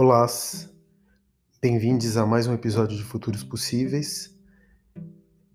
[0.00, 0.24] Olá,
[1.60, 4.32] bem-vindos a mais um episódio de Futuros Possíveis.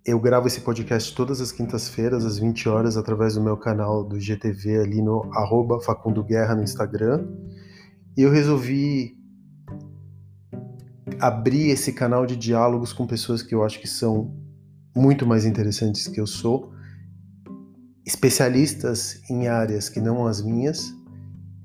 [0.05, 4.20] Eu gravo esse podcast todas as quintas-feiras, às 20 horas, através do meu canal do
[4.20, 7.25] GTV ali no arroba Facundo Guerra no Instagram.
[8.18, 9.18] E eu resolvi
[11.21, 14.36] abrir esse canal de diálogos com pessoas que eu acho que são
[14.94, 16.73] muito mais interessantes que eu sou,
[18.05, 20.94] especialistas em áreas que não as minhas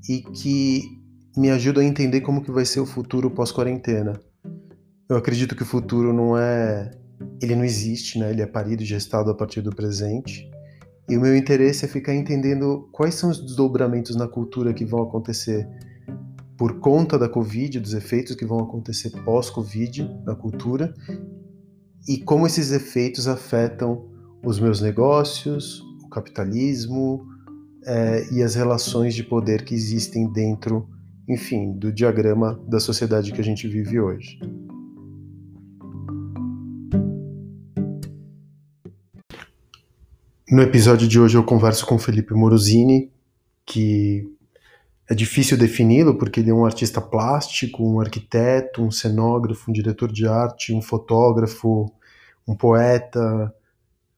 [0.09, 0.98] e que
[1.39, 4.19] me ajudam a entender como que vai ser o futuro pós-quarentena.
[5.09, 6.91] Eu acredito que o futuro não é,
[7.41, 8.31] ele não existe, né?
[8.31, 10.51] Ele é parido e gestado a partir do presente.
[11.09, 15.01] E o meu interesse é ficar entendendo quais são os desdobramentos na cultura que vão
[15.01, 15.67] acontecer
[16.57, 20.93] por conta da Covid, dos efeitos que vão acontecer pós-Covid na cultura
[22.09, 24.09] e como esses efeitos afetam
[24.45, 27.25] os meus negócios, o capitalismo
[27.87, 30.98] é, e as relações de poder que existem dentro
[31.29, 34.39] enfim, do diagrama da sociedade que a gente vive hoje.
[40.51, 43.13] No episódio de hoje eu converso com Felipe Morosini,
[43.67, 44.27] que
[45.07, 50.11] é difícil defini-lo porque ele é um artista plástico, um arquiteto, um cenógrafo, um diretor
[50.11, 51.93] de arte, um fotógrafo,
[52.47, 53.55] um poeta,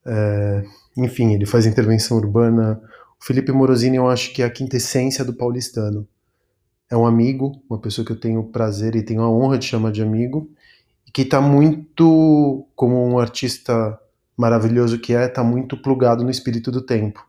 [0.06, 0.62] é,
[0.97, 2.81] enfim, ele faz intervenção urbana.
[3.20, 6.06] O Felipe Morosini eu acho que é a quintessência do paulistano
[6.91, 9.92] é um amigo, uma pessoa que eu tenho prazer e tenho a honra de chamar
[9.92, 10.50] de amigo,
[11.06, 13.98] e que está muito, como um artista
[14.36, 17.24] maravilhoso que é, está muito plugado no espírito do tempo.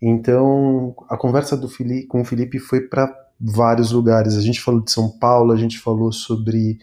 [0.00, 1.68] Então, a conversa do
[2.08, 4.36] com o Felipe foi para vários lugares.
[4.36, 6.80] A gente falou de São Paulo, a gente falou sobre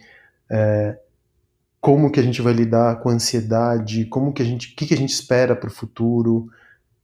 [0.50, 0.98] é,
[1.82, 4.86] como que a gente vai lidar com a ansiedade, como que a gente, o que,
[4.86, 6.48] que a gente espera para o futuro.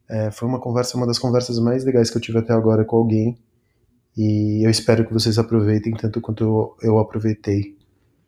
[0.07, 2.95] É, foi uma conversa, uma das conversas mais legais que eu tive até agora com
[2.95, 3.37] alguém.
[4.17, 7.77] E eu espero que vocês aproveitem tanto quanto eu aproveitei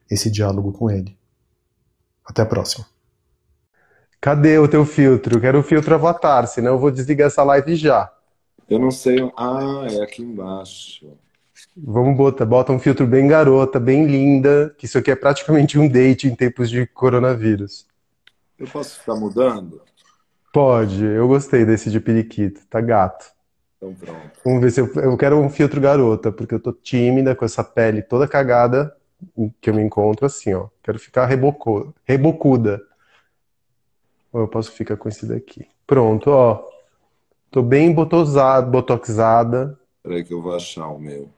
[0.10, 1.18] esse diálogo com ele.
[2.26, 2.86] Até a próxima.
[4.20, 5.40] Cadê o teu filtro?
[5.40, 8.12] quero o filtro avatar, senão eu vou desligar essa live já.
[8.70, 9.18] Eu não sei.
[9.38, 11.08] Ah, é aqui embaixo.
[11.76, 15.88] Vamos botar, bota um filtro bem garota, bem linda, que isso aqui é praticamente um
[15.88, 17.86] date em tempos de coronavírus.
[18.60, 19.82] Eu posso ficar mudando?
[20.52, 23.37] Pode, eu gostei desse de periquito, tá gato.
[23.78, 24.32] Então pronto.
[24.44, 27.64] Vamos ver se eu, eu quero um filtro garota, porque eu tô tímida com essa
[27.64, 28.96] pele toda cagada
[29.62, 30.68] que eu me encontro assim, ó.
[30.84, 32.82] Quero ficar rebocô, rebocuda.
[34.32, 35.68] Ou eu posso ficar com esse daqui.
[35.86, 36.68] Pronto, ó.
[37.50, 39.80] Tô bem botosada, botoxada.
[40.04, 41.30] Peraí que eu vou achar o meu.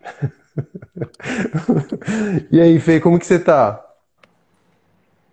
[2.50, 3.80] e aí, Fê, como que você tá?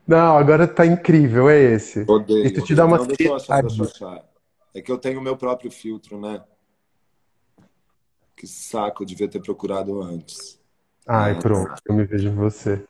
[0.07, 2.05] Não, agora tá incrível, é esse.
[2.07, 2.45] Odeio.
[2.45, 4.30] Isso te dá uma Não, deixa eu achar, deixa eu achar.
[4.73, 6.43] É que eu tenho o meu próprio filtro, né?
[8.35, 10.59] Que saco, eu devia ter procurado antes.
[11.07, 12.83] Ai, pronto, eu me vejo em você.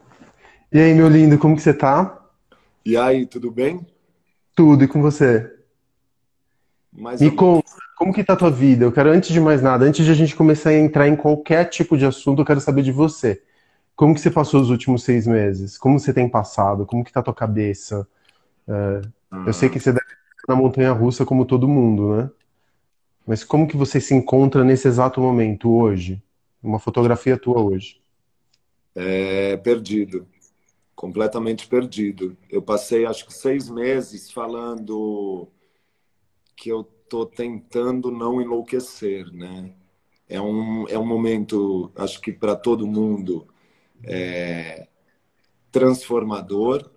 [0.72, 2.18] E aí, meu lindo, como que você tá?
[2.86, 3.86] E aí, tudo bem?
[4.56, 5.52] Tudo, e com você?
[6.92, 8.84] Mais Me ou- conta, como que tá a tua vida?
[8.86, 11.66] Eu quero, antes de mais nada, antes de a gente começar a entrar em qualquer
[11.66, 13.42] tipo de assunto, eu quero saber de você.
[13.96, 15.78] Como que você passou os últimos seis meses?
[15.78, 16.86] Como você tem passado?
[16.86, 18.08] Como que tá a tua cabeça?
[18.68, 19.02] É,
[19.48, 22.30] eu sei que você deve na montanha russa como todo mundo, né?
[23.26, 26.22] Mas como que você se encontra nesse exato momento, hoje?
[26.62, 28.02] Uma fotografia tua hoje.
[28.96, 30.28] É, perdido.
[30.96, 32.38] Completamente perdido.
[32.50, 35.48] Eu passei acho que seis meses falando
[36.56, 39.74] que eu tô tentando não enlouquecer, né?
[40.30, 43.48] É um, é um momento, acho que para todo mundo,
[44.04, 44.88] é,
[45.72, 46.90] transformador.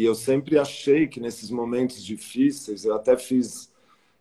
[0.00, 3.70] E eu sempre achei que nesses momentos difíceis, eu até fiz,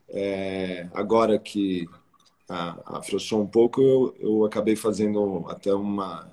[0.10, 1.88] é, agora que
[2.50, 6.30] afrouxou um pouco, eu, eu acabei fazendo até uma,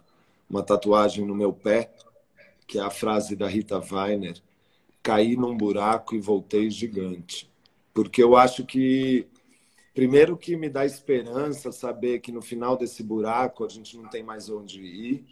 [0.50, 1.94] uma tatuagem no meu pé,
[2.66, 4.42] que é a frase da Rita Weiner:
[5.00, 7.48] caí num buraco e voltei gigante.
[7.94, 9.28] Porque eu acho que,
[9.94, 14.24] primeiro, que me dá esperança saber que no final desse buraco a gente não tem
[14.24, 15.24] mais onde ir.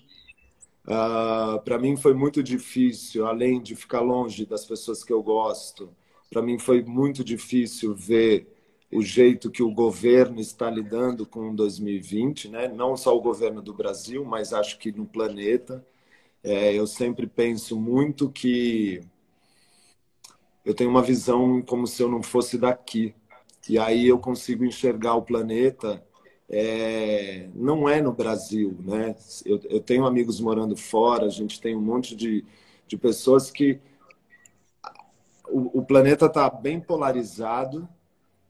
[0.85, 5.89] Para mim foi muito difícil, além de ficar longe das pessoas que eu gosto,
[6.31, 8.47] para mim foi muito difícil ver
[8.93, 12.69] o jeito que o governo está lidando com 2020, né?
[12.69, 15.85] Não só o governo do Brasil, mas acho que no planeta.
[16.43, 19.01] É, eu sempre penso muito que
[20.65, 23.15] eu tenho uma visão como se eu não fosse daqui.
[23.69, 26.05] E aí eu consigo enxergar o planeta.
[26.49, 29.17] É, não é no Brasil, né?
[29.45, 32.45] Eu, eu tenho amigos morando fora, a gente tem um monte de,
[32.87, 33.81] de pessoas que.
[35.49, 37.89] O, o planeta está bem polarizado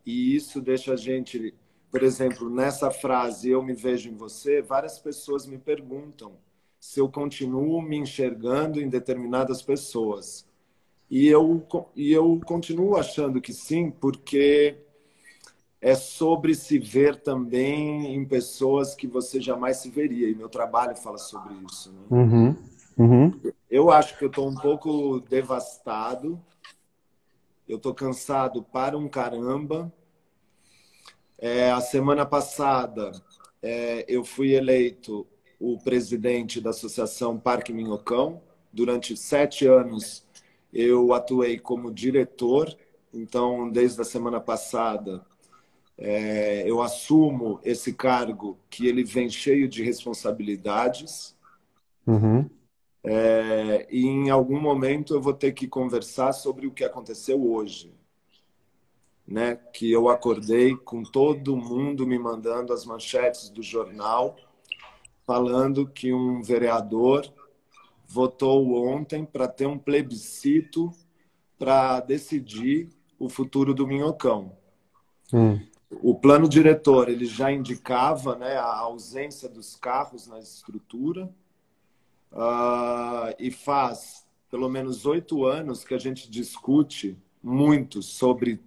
[0.06, 1.54] e isso deixa a gente
[1.94, 6.32] por exemplo, nessa frase eu me vejo em você, várias pessoas me perguntam
[6.80, 10.44] se eu continuo me enxergando em determinadas pessoas.
[11.08, 11.64] E eu,
[11.94, 14.76] e eu continuo achando que sim, porque
[15.84, 20.30] é sobre se ver também em pessoas que você jamais se veria.
[20.30, 21.92] E meu trabalho fala sobre isso.
[21.92, 21.98] Né?
[22.08, 22.56] Uhum,
[22.96, 23.40] uhum.
[23.70, 26.40] Eu acho que eu estou um pouco devastado.
[27.68, 29.92] Eu estou cansado para um caramba.
[31.36, 33.12] É, a semana passada
[33.60, 35.26] é, eu fui eleito
[35.60, 38.40] o presidente da Associação Parque Minhocão.
[38.72, 40.26] Durante sete anos
[40.72, 42.74] eu atuei como diretor.
[43.12, 45.22] Então, desde a semana passada,
[45.96, 51.36] é, eu assumo esse cargo que ele vem cheio de responsabilidades.
[52.06, 52.48] Uhum.
[53.02, 57.94] É, e em algum momento eu vou ter que conversar sobre o que aconteceu hoje.
[59.26, 59.56] Né?
[59.72, 64.36] Que eu acordei com todo mundo me mandando as manchetes do jornal
[65.26, 67.26] falando que um vereador
[68.06, 70.90] votou ontem para ter um plebiscito
[71.58, 74.52] para decidir o futuro do Minhocão.
[75.32, 75.58] Hum.
[76.02, 81.30] O plano diretor ele já indicava né, a ausência dos carros na estrutura
[82.32, 88.62] uh, e faz pelo menos oito anos que a gente discute muito sobre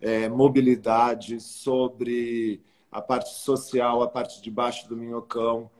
[0.00, 2.60] é, mobilidade, sobre
[2.90, 5.70] a parte social, a parte de baixo do minhocão.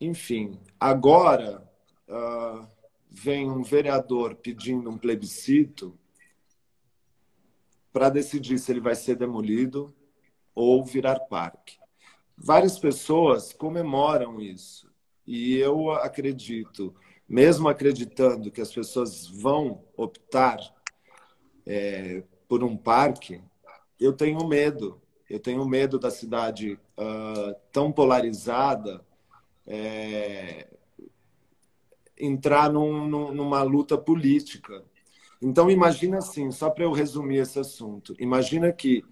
[0.00, 1.62] Enfim, agora
[2.08, 2.66] uh,
[3.10, 5.96] vem um vereador pedindo um plebiscito
[7.94, 9.94] para decidir se ele vai ser demolido
[10.54, 11.78] ou virar parque.
[12.36, 14.92] Várias pessoas comemoram isso.
[15.26, 16.94] E eu acredito,
[17.26, 20.58] mesmo acreditando que as pessoas vão optar
[21.64, 23.40] é, por um parque,
[23.98, 29.04] eu tenho medo eu tenho medo da cidade uh, tão polarizada
[29.66, 30.68] é,
[32.18, 34.84] entrar num, num, numa luta política.
[35.46, 39.04] Então, imagina assim, só para eu resumir esse assunto, imagina que,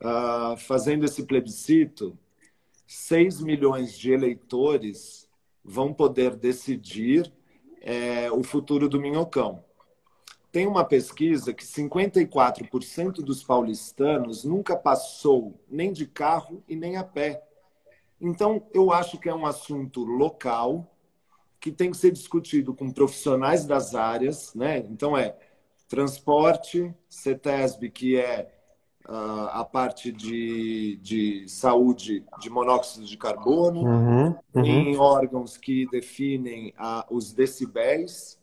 [0.00, 2.16] uh, fazendo esse plebiscito,
[2.86, 5.28] 6 milhões de eleitores
[5.64, 7.32] vão poder decidir
[7.80, 9.64] é, o futuro do Minhocão.
[10.52, 17.02] Tem uma pesquisa que 54% dos paulistanos nunca passou nem de carro e nem a
[17.02, 17.42] pé.
[18.20, 20.88] Então, eu acho que é um assunto local
[21.58, 24.78] que tem que ser discutido com profissionais das áreas, né?
[24.78, 25.36] Então é
[25.90, 28.50] transporte, CETESB, que é
[29.06, 34.64] uh, a parte de, de saúde de monóxido de carbono, uhum, uhum.
[34.64, 38.40] em órgãos que definem uh, os decibéis,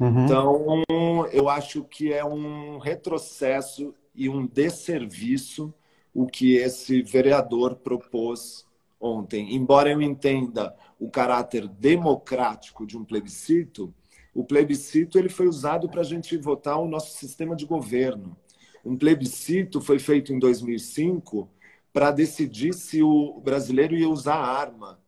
[0.00, 0.24] Uhum.
[0.24, 0.84] Então,
[1.30, 5.74] eu acho que é um retrocesso e um desserviço
[6.14, 8.66] o que esse vereador propôs
[8.98, 9.54] ontem.
[9.54, 13.94] Embora eu entenda o caráter democrático de um plebiscito,
[14.34, 18.36] o plebiscito ele foi usado para a gente votar o nosso sistema de governo.
[18.84, 21.48] Um plebiscito foi feito em 2005
[21.92, 24.98] para decidir se o brasileiro ia usar arma.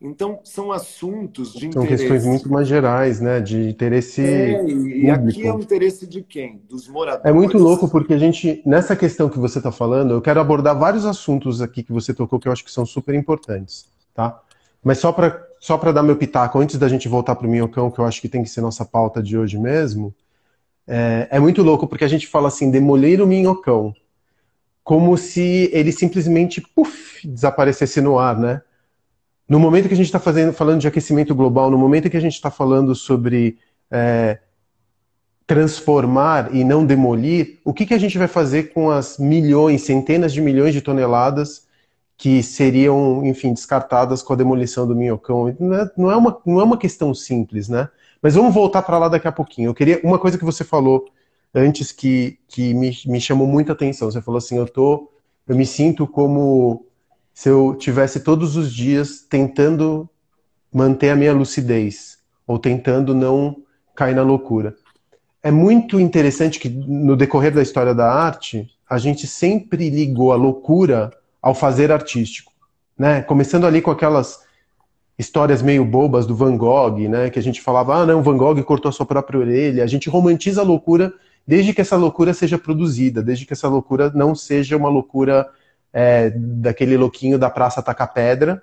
[0.00, 2.06] Então, são assuntos de são interesse.
[2.06, 3.40] São questões muito mais gerais, né?
[3.40, 4.20] De interesse.
[4.20, 6.60] É, e aqui é o interesse de quem?
[6.68, 7.24] Dos moradores.
[7.24, 10.78] É muito louco, porque a gente, nessa questão que você está falando, eu quero abordar
[10.78, 14.42] vários assuntos aqui que você tocou que eu acho que são super importantes, tá?
[14.84, 17.98] Mas só para só dar meu pitaco, antes da gente voltar para o Minhocão, que
[17.98, 20.14] eu acho que tem que ser nossa pauta de hoje mesmo,
[20.86, 23.94] é, é muito louco, porque a gente fala assim, demolir o Minhocão,
[24.84, 28.62] como se ele simplesmente, puf, desaparecesse no ar, né?
[29.48, 32.34] No momento que a gente está falando de aquecimento global, no momento que a gente
[32.34, 33.58] está falando sobre
[33.90, 34.38] é,
[35.46, 40.32] transformar e não demolir, o que, que a gente vai fazer com as milhões, centenas
[40.32, 41.65] de milhões de toneladas
[42.16, 45.54] que seriam, enfim, descartadas com a demolição do minhocão?
[45.60, 47.88] Não é, não é, uma, não é uma questão simples, né?
[48.22, 49.68] Mas vamos voltar para lá daqui a pouquinho.
[49.68, 51.06] Eu queria uma coisa que você falou
[51.54, 54.10] antes que, que me, me chamou muita atenção.
[54.10, 55.10] Você falou assim, eu tô,
[55.46, 56.86] eu me sinto como
[57.34, 60.08] se eu tivesse todos os dias tentando
[60.72, 63.56] manter a minha lucidez ou tentando não
[63.94, 64.74] cair na loucura.
[65.42, 70.36] É muito interessante que no decorrer da história da arte, a gente sempre ligou a
[70.36, 72.52] loucura ao fazer artístico,
[72.98, 73.22] né?
[73.22, 74.44] Começando ali com aquelas
[75.18, 77.30] histórias meio bobas do Van Gogh, né?
[77.30, 79.84] Que a gente falava, ah, não, Van Gogh cortou a sua própria orelha.
[79.84, 81.12] A gente romantiza a loucura
[81.46, 85.48] desde que essa loucura seja produzida, desde que essa loucura não seja uma loucura
[85.92, 88.62] é, daquele louquinho da Praça Taca Pedra,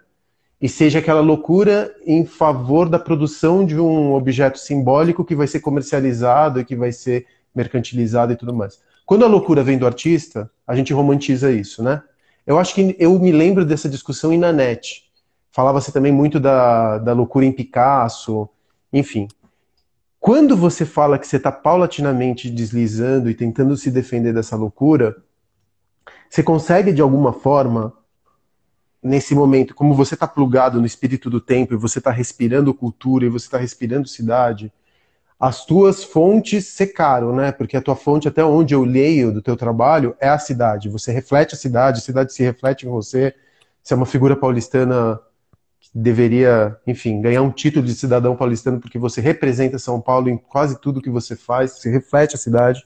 [0.61, 5.59] e seja aquela loucura em favor da produção de um objeto simbólico que vai ser
[5.59, 8.79] comercializado e que vai ser mercantilizado e tudo mais.
[9.05, 12.01] Quando a loucura vem do artista, a gente romantiza isso, né?
[12.45, 15.09] Eu acho que eu me lembro dessa discussão em Nanete.
[15.51, 18.49] Falava-se também muito da, da loucura em Picasso,
[18.91, 19.27] enfim.
[20.19, 25.15] Quando você fala que você está paulatinamente deslizando e tentando se defender dessa loucura,
[26.29, 27.93] você consegue de alguma forma,
[29.01, 33.25] nesse momento, como você está plugado no espírito do tempo e você está respirando cultura
[33.25, 34.71] e você está respirando cidade,
[35.43, 37.51] as tuas fontes secaram, né?
[37.51, 40.87] Porque a tua fonte, até onde eu leio do teu trabalho, é a cidade.
[40.87, 43.35] Você reflete a cidade, a cidade se reflete em você.
[43.83, 45.19] Você é uma figura paulistana
[45.81, 50.37] que deveria, enfim, ganhar um título de cidadão paulistano porque você representa São Paulo em
[50.37, 52.81] quase tudo que você faz, você reflete a cidade.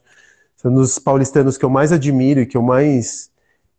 [0.56, 3.30] Você é dos paulistanos que eu mais admiro e que eu mais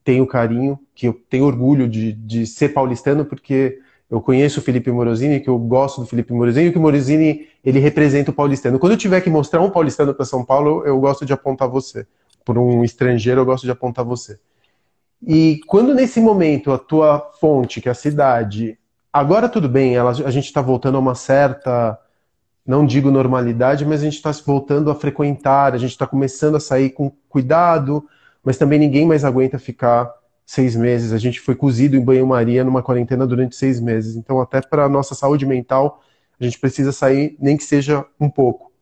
[0.05, 4.91] tenho carinho, que eu tenho orgulho de, de ser paulistano, porque eu conheço o Felipe
[4.91, 8.79] Morosini, que eu gosto do Felipe Morosini, e que o Morosini, ele representa o paulistano.
[8.79, 12.07] Quando eu tiver que mostrar um paulistano para São Paulo, eu gosto de apontar você.
[12.45, 14.38] Por um estrangeiro, eu gosto de apontar você.
[15.27, 18.79] E quando nesse momento a tua fonte, que é a cidade,
[19.12, 21.99] agora tudo bem, ela, a gente está voltando a uma certa,
[22.65, 26.61] não digo normalidade, mas a gente está voltando a frequentar, a gente está começando a
[26.61, 28.07] sair com cuidado,
[28.43, 30.11] mas também ninguém mais aguenta ficar
[30.49, 31.12] seis meses.
[31.12, 34.17] A gente foi cozido em banho-maria numa quarentena durante seis meses.
[34.17, 36.02] Então, até para a nossa saúde mental,
[36.40, 38.73] a gente precisa sair, nem que seja um pouco.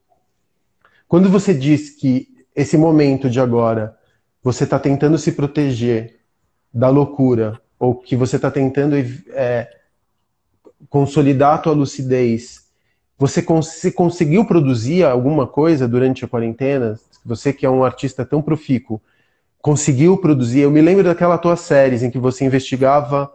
[1.08, 3.96] Quando você diz que esse momento de agora,
[4.44, 6.20] você está tentando se proteger
[6.72, 8.94] da loucura, ou que você está tentando
[9.30, 9.68] é,
[10.88, 12.66] consolidar a tua lucidez,
[13.18, 16.96] você cons conseguiu produzir alguma coisa durante a quarentena?
[17.24, 19.00] Você que é um artista tão profícuo,
[19.66, 20.60] conseguiu produzir.
[20.60, 23.28] Eu me lembro daquela tua série em que você investigava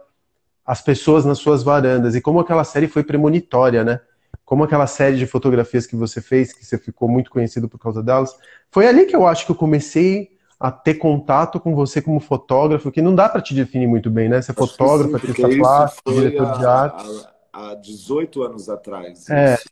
[0.64, 4.00] as pessoas nas suas varandas e como aquela série foi premonitória, né?
[4.42, 8.02] Como aquela série de fotografias que você fez, que você ficou muito conhecido por causa
[8.02, 8.34] delas.
[8.70, 12.90] Foi ali que eu acho que eu comecei a ter contato com você como fotógrafo,
[12.90, 14.40] que não dá para te definir muito bem, né?
[14.40, 17.26] Você é fotógrafo, artista plástico, diretor de arte.
[17.52, 19.28] Há 18 anos atrás.
[19.28, 19.64] É, isso.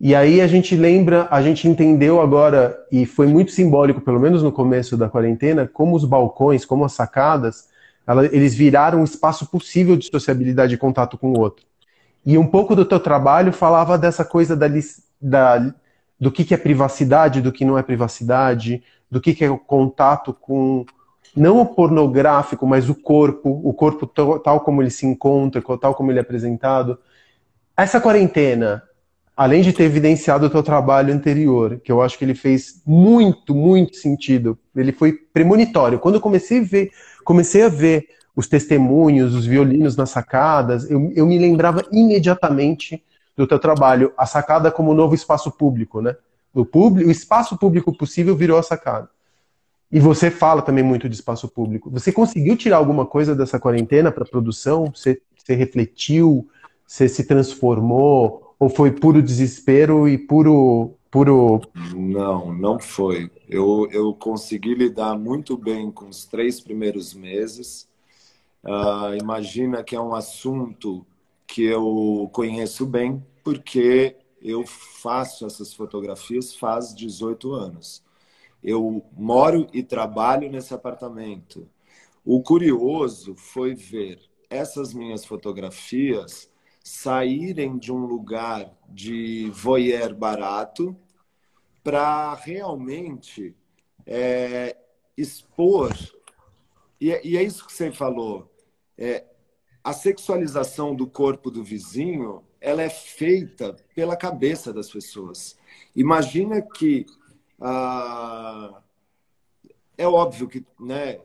[0.00, 4.42] E aí a gente lembra, a gente entendeu agora, e foi muito simbólico, pelo menos
[4.42, 7.68] no começo da quarentena, como os balcões, como as sacadas,
[8.06, 11.66] ela, eles viraram um espaço possível de sociabilidade e contato com o outro.
[12.24, 14.66] E um pouco do teu trabalho falava dessa coisa da,
[15.20, 15.74] da,
[16.18, 19.58] do que, que é privacidade, do que não é privacidade, do que, que é o
[19.58, 20.86] contato com,
[21.34, 26.12] não o pornográfico, mas o corpo, o corpo tal como ele se encontra, tal como
[26.12, 26.98] ele é apresentado.
[27.76, 28.82] Essa quarentena,
[29.38, 33.54] além de ter evidenciado o teu trabalho anterior, que eu acho que ele fez muito,
[33.54, 36.00] muito sentido, ele foi premonitório.
[36.00, 36.90] Quando eu comecei a ver,
[37.24, 43.00] comecei a ver os testemunhos, os violinos nas sacadas, eu, eu me lembrava imediatamente
[43.36, 46.16] do teu trabalho, a sacada como novo espaço público, né?
[46.52, 49.08] O, público, o espaço público possível virou a sacada.
[49.92, 51.88] E você fala também muito de espaço público.
[51.90, 54.86] Você conseguiu tirar alguma coisa dessa quarentena para produção?
[54.92, 56.48] Você, você refletiu?
[56.84, 58.47] Você se transformou?
[58.58, 60.96] Ou foi puro desespero e puro.
[61.10, 61.60] puro...
[61.94, 63.30] Não, não foi.
[63.48, 67.88] Eu, eu consegui lidar muito bem com os três primeiros meses.
[68.64, 71.06] Uh, imagina que é um assunto
[71.46, 78.02] que eu conheço bem, porque eu faço essas fotografias faz 18 anos.
[78.62, 81.68] Eu moro e trabalho nesse apartamento.
[82.24, 86.50] O curioso foi ver essas minhas fotografias
[86.88, 90.96] saírem de um lugar de voyeur barato
[91.84, 93.54] para realmente
[94.06, 94.76] é,
[95.16, 95.92] expor.
[97.00, 98.50] E é, e é, isso que você falou.
[98.96, 99.24] É,
[99.84, 105.56] a sexualização do corpo do vizinho ela é feita pela cabeça das pessoas.
[105.94, 107.04] Imagina que
[107.60, 108.82] ah,
[109.96, 111.20] é óbvio que né,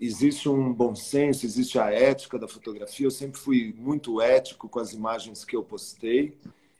[0.00, 3.06] existe um bom senso, existe a ética da fotografia.
[3.06, 6.36] Eu sempre fui muito ético com as imagens que eu postei,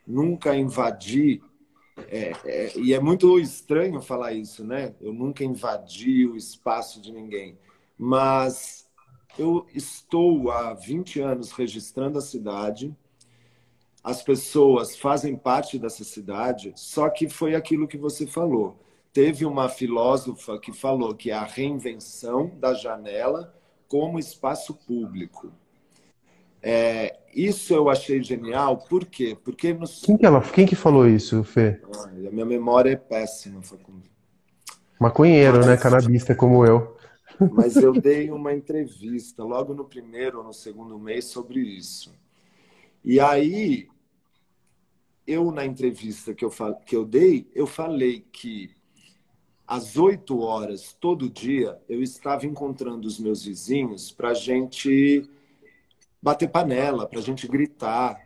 [0.06, 1.42] nunca invadi.
[2.08, 4.94] É, é, e é muito estranho falar isso, né?
[5.00, 7.58] Eu nunca invadi o espaço de ninguém.
[7.98, 8.88] Mas
[9.38, 12.94] eu estou há 20 anos registrando a cidade,
[14.02, 18.85] as pessoas fazem parte dessa cidade, só que foi aquilo que você falou
[19.16, 23.54] teve uma filósofa que falou que a reinvenção da janela
[23.88, 25.50] como espaço público.
[26.62, 29.34] É, isso eu achei genial, por quê?
[29.42, 30.02] Porque nos...
[30.02, 31.80] quem, que ela, quem que falou isso, Fê?
[32.28, 34.02] a minha memória é péssima, Facundo.
[35.00, 35.66] Maconheiro, né?
[35.68, 35.68] Mas...
[35.68, 35.76] né?
[35.78, 36.94] Canabista como eu.
[37.52, 42.12] Mas eu dei uma entrevista logo no primeiro ou no segundo mês sobre isso.
[43.02, 43.88] E aí,
[45.26, 46.50] eu na entrevista que eu,
[46.84, 48.75] que eu dei, eu falei que
[49.66, 55.28] às 8 horas todo dia, eu estava encontrando os meus vizinhos para a gente
[56.22, 58.20] bater panela, para a gente gritar.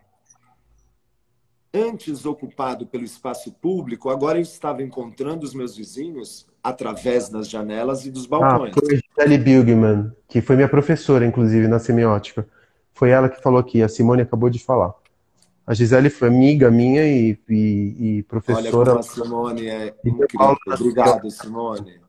[1.73, 8.05] Antes ocupado pelo espaço público, agora eu estava encontrando os meus vizinhos através das janelas
[8.05, 8.75] e dos balcões.
[8.77, 12.47] Ah, foi a Gisele Bilgman, que foi minha professora, inclusive, na semiótica.
[12.93, 14.93] Foi ela que falou aqui, a Simone acabou de falar.
[15.67, 18.93] A Gisele foi amiga minha e, e, e professora.
[18.93, 20.57] Olha como a Simone é incrível.
[20.67, 22.01] Obrigado, Simone.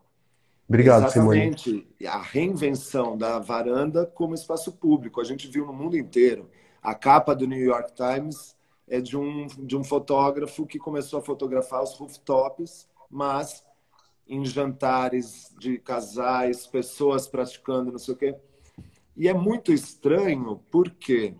[0.67, 1.69] Obrigado, Exatamente.
[1.69, 1.87] Simone.
[2.07, 5.21] A reinvenção da varanda como espaço público.
[5.21, 6.49] A gente viu no mundo inteiro.
[6.81, 8.55] A capa do New York Times
[8.87, 13.63] é de um, de um fotógrafo que começou a fotografar os rooftops, mas
[14.27, 18.35] em jantares de casais, pessoas praticando não sei o quê.
[19.15, 21.35] E é muito estranho porque,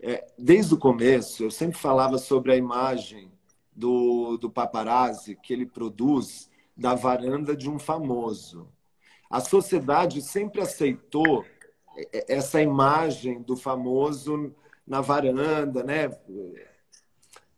[0.00, 3.30] é, desde o começo, eu sempre falava sobre a imagem
[3.74, 8.68] do, do paparazzi que ele produz da varanda de um famoso.
[9.28, 11.44] A sociedade sempre aceitou
[12.28, 14.54] essa imagem do famoso
[14.86, 16.08] na varanda, né?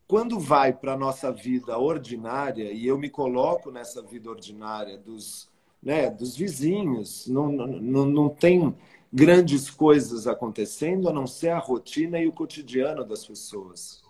[0.09, 5.49] Quando vai para a nossa vida ordinária, e eu me coloco nessa vida ordinária dos,
[5.81, 8.75] né, dos vizinhos, não, não, não tem
[9.13, 14.03] grandes coisas acontecendo a não ser a rotina e o cotidiano das pessoas.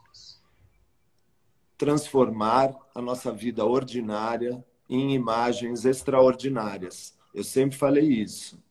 [1.78, 7.16] Transformar a nossa vida ordinária em imagens extraordinárias.
[7.33, 8.62] Eu sempre falei isso.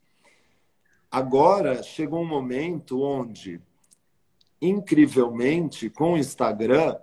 [1.10, 3.60] Agora chegou um momento onde,
[4.62, 6.96] incrivelmente, com o Instagram,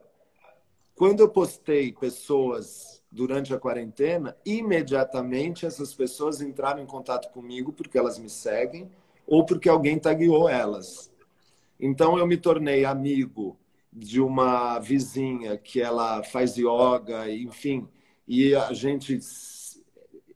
[0.95, 7.99] quando eu postei pessoas durante a quarentena, imediatamente essas pessoas entraram em contato comigo porque
[7.99, 8.89] elas me seguem
[9.27, 11.13] ou porque alguém tagueou elas.
[11.79, 13.59] Então eu me tornei amigo
[13.93, 17.89] de uma vizinha que ela faz yoga, enfim,
[18.29, 19.19] e a gente,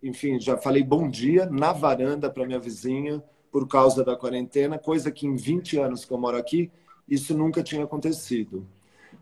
[0.03, 5.11] enfim, já falei bom dia na varanda para minha vizinha por causa da quarentena, coisa
[5.11, 6.71] que em 20 anos que eu moro aqui,
[7.09, 8.67] isso nunca tinha acontecido.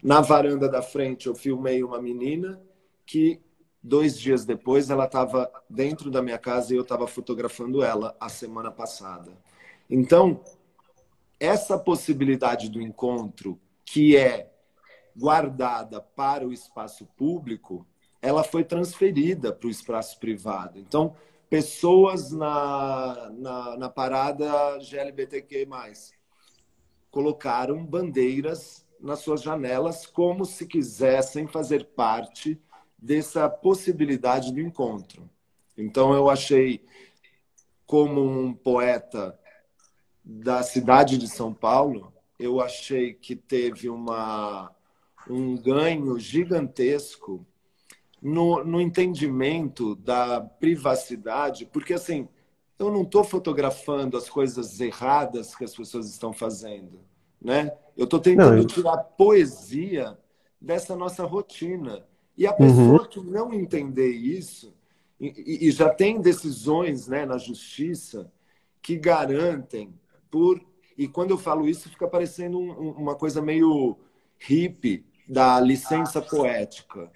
[0.02, 2.60] Na varanda da frente, eu filmei uma menina
[3.06, 3.40] que,
[3.82, 8.28] dois dias depois, ela estava dentro da minha casa e eu estava fotografando ela a
[8.28, 9.32] semana passada.
[9.88, 10.42] Então,
[11.40, 14.52] essa possibilidade do encontro, que é
[15.16, 17.86] guardada para o espaço público,
[18.20, 20.78] ela foi transferida para o espaço privado.
[20.78, 21.16] Então,
[21.48, 25.66] pessoas na, na, na parada GLBTQ+,
[27.10, 32.60] colocaram bandeiras nas suas janelas como se quisessem fazer parte
[32.96, 35.28] dessa possibilidade do encontro.
[35.76, 36.84] Então eu achei
[37.86, 39.37] como um poeta
[40.28, 44.70] da cidade de São Paulo, eu achei que teve uma,
[45.28, 47.44] um ganho gigantesco
[48.20, 52.28] no, no entendimento da privacidade, porque assim,
[52.78, 57.00] eu não estou fotografando as coisas erradas que as pessoas estão fazendo
[57.40, 57.72] né?
[57.96, 58.66] Eu estou tentando não, eu...
[58.66, 60.18] tirar poesia
[60.60, 62.04] dessa nossa rotina.
[62.36, 63.08] E a pessoa uhum.
[63.08, 64.74] que não entender isso,
[65.20, 68.30] e, e, já tem decisões né, na justiça
[68.80, 69.92] que garantem
[70.30, 70.60] por.
[70.96, 73.98] E quando eu falo isso, fica parecendo um, uma coisa meio
[74.38, 77.10] hippie da licença poética.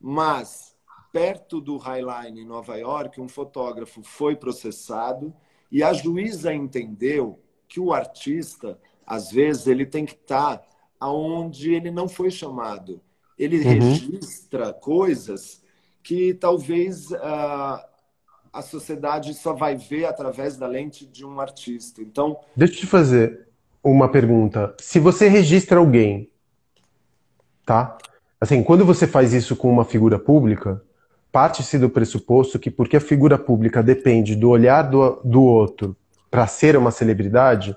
[0.00, 0.76] Mas,
[1.12, 5.32] perto do Highline, em Nova York, um fotógrafo foi processado
[5.70, 10.62] e a juíza entendeu que o artista às vezes ele tem que estar
[10.98, 13.00] aonde ele não foi chamado.
[13.38, 13.64] Ele uhum.
[13.64, 15.62] registra coisas
[16.02, 17.91] que talvez uh,
[18.52, 22.02] a sociedade só vai ver através da lente de um artista.
[22.02, 23.48] Então, deixa eu te fazer
[23.82, 24.74] uma pergunta.
[24.78, 26.30] Se você registra alguém,
[27.64, 27.96] tá?
[28.40, 30.82] Assim, quando você faz isso com uma figura pública,
[31.30, 35.96] parte-se do pressuposto que porque a figura pública depende do olhar do, do outro
[36.30, 37.76] para ser uma celebridade,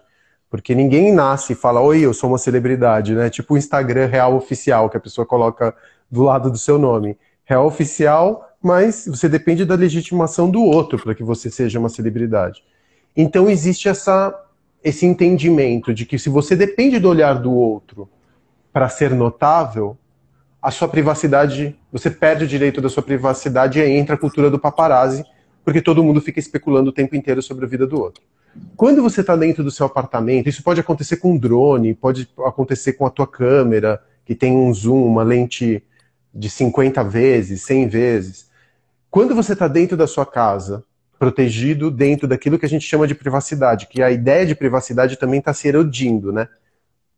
[0.50, 3.30] porque ninguém nasce e fala, oi, eu sou uma celebridade, né?
[3.30, 5.76] Tipo o Instagram real oficial, que a pessoa coloca
[6.10, 7.18] do lado do seu nome.
[7.44, 12.64] Real oficial, mas você depende da legitimação do outro para que você seja uma celebridade.
[13.16, 14.34] Então existe essa,
[14.84, 18.10] esse entendimento de que se você depende do olhar do outro
[18.74, 19.96] para ser notável,
[20.60, 24.50] a sua privacidade, você perde o direito da sua privacidade e aí entra a cultura
[24.50, 25.24] do paparazzi,
[25.64, 28.24] porque todo mundo fica especulando o tempo inteiro sobre a vida do outro.
[28.76, 32.94] Quando você está dentro do seu apartamento, isso pode acontecer com um drone, pode acontecer
[32.94, 35.84] com a tua câmera, que tem um zoom, uma lente
[36.34, 38.55] de 50 vezes, 100 vezes.
[39.16, 40.84] Quando você está dentro da sua casa,
[41.18, 45.40] protegido dentro daquilo que a gente chama de privacidade, que a ideia de privacidade também
[45.40, 46.50] está se erodindo, né?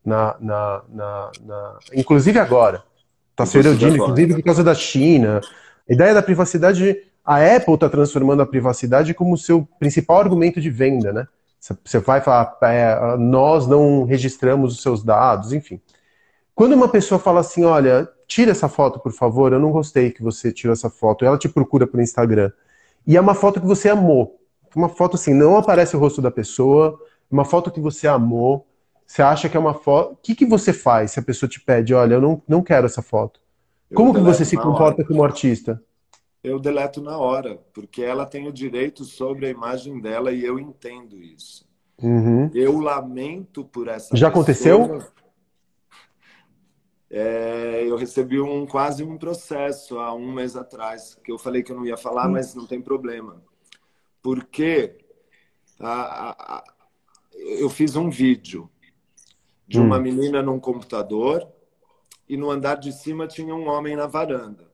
[0.06, 1.80] Na, na, na, na...
[1.92, 2.84] Inclusive agora.
[3.32, 5.42] Está se erodindo, inclusive por causa da China.
[5.90, 10.70] A ideia da privacidade, a Apple está transformando a privacidade como seu principal argumento de
[10.70, 11.28] venda, né?
[11.84, 15.82] Você vai falar, é, nós não registramos os seus dados, enfim.
[16.54, 20.22] Quando uma pessoa fala assim, olha, tira essa foto, por favor, eu não gostei que
[20.22, 22.52] você tirou essa foto, ela te procura pelo Instagram,
[23.06, 24.40] e é uma foto que você amou,
[24.76, 27.00] uma foto assim, não aparece o rosto da pessoa,
[27.32, 28.68] uma foto que você amou,
[29.06, 30.14] você acha que é uma foto.
[30.14, 32.86] O que, que você faz se a pessoa te pede, olha, eu não, não quero
[32.86, 33.40] essa foto?
[33.90, 35.06] Eu Como que você se comporta hora.
[35.06, 35.82] como artista?
[36.44, 40.60] Eu deleto na hora, porque ela tem o direito sobre a imagem dela e eu
[40.60, 41.66] entendo isso.
[42.02, 42.52] Uhum.
[42.54, 44.16] Eu lamento por essa.
[44.16, 44.30] Já pessoa.
[44.30, 45.04] aconteceu?
[47.10, 51.72] É, eu recebi um quase um processo há um mês atrás, que eu falei que
[51.72, 53.42] eu não ia falar, mas não tem problema.
[54.22, 54.98] Porque
[55.80, 56.64] a, a, a,
[57.34, 58.70] eu fiz um vídeo
[59.66, 60.02] de uma hum.
[60.02, 61.48] menina num computador
[62.28, 64.70] e no andar de cima tinha um homem na varanda.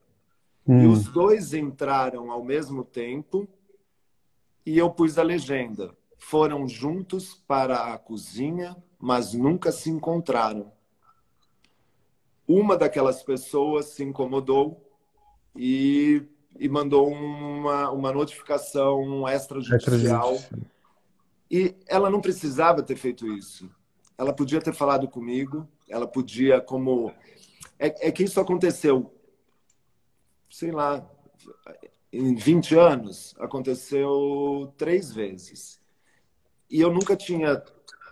[0.66, 0.82] Hum.
[0.82, 3.46] E os dois entraram ao mesmo tempo
[4.66, 5.96] e eu pus a legenda.
[6.18, 10.72] Foram juntos para a cozinha, mas nunca se encontraram
[12.46, 14.80] uma daquelas pessoas se incomodou
[15.56, 16.22] e,
[16.58, 20.38] e mandou uma, uma notificação extrajudicial.
[21.50, 23.70] E ela não precisava ter feito isso.
[24.16, 27.12] Ela podia ter falado comigo, ela podia, como.
[27.78, 29.12] É, é que isso aconteceu,
[30.48, 31.04] sei lá,
[32.12, 35.80] em 20 anos, aconteceu três vezes.
[36.70, 37.62] E eu nunca tinha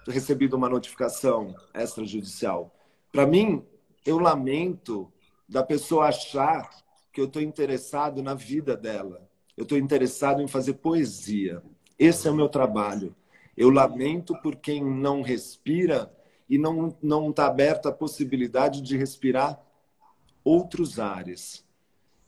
[0.08, 2.74] recebido uma notificação extrajudicial.
[3.12, 3.64] Para mim,
[4.04, 5.12] eu lamento
[5.48, 6.70] da pessoa achar
[7.12, 9.28] que eu estou interessado na vida dela.
[9.56, 11.62] Eu estou interessado em fazer poesia.
[11.98, 13.14] Esse é o meu trabalho.
[13.56, 16.12] Eu lamento por quem não respira
[16.48, 19.60] e não não está aberto à possibilidade de respirar
[20.42, 21.64] outros ares.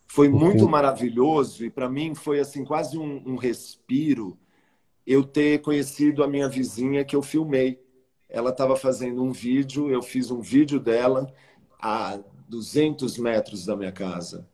[0.06, 4.38] Foi muito maravilhoso e para mim foi assim quase um, um respiro
[5.06, 7.82] eu ter conhecido a minha vizinha que eu filmei.
[8.28, 11.32] Ela estava fazendo um vídeo, eu fiz um vídeo dela
[11.84, 12.18] a
[12.48, 14.48] 200 metros da minha casa.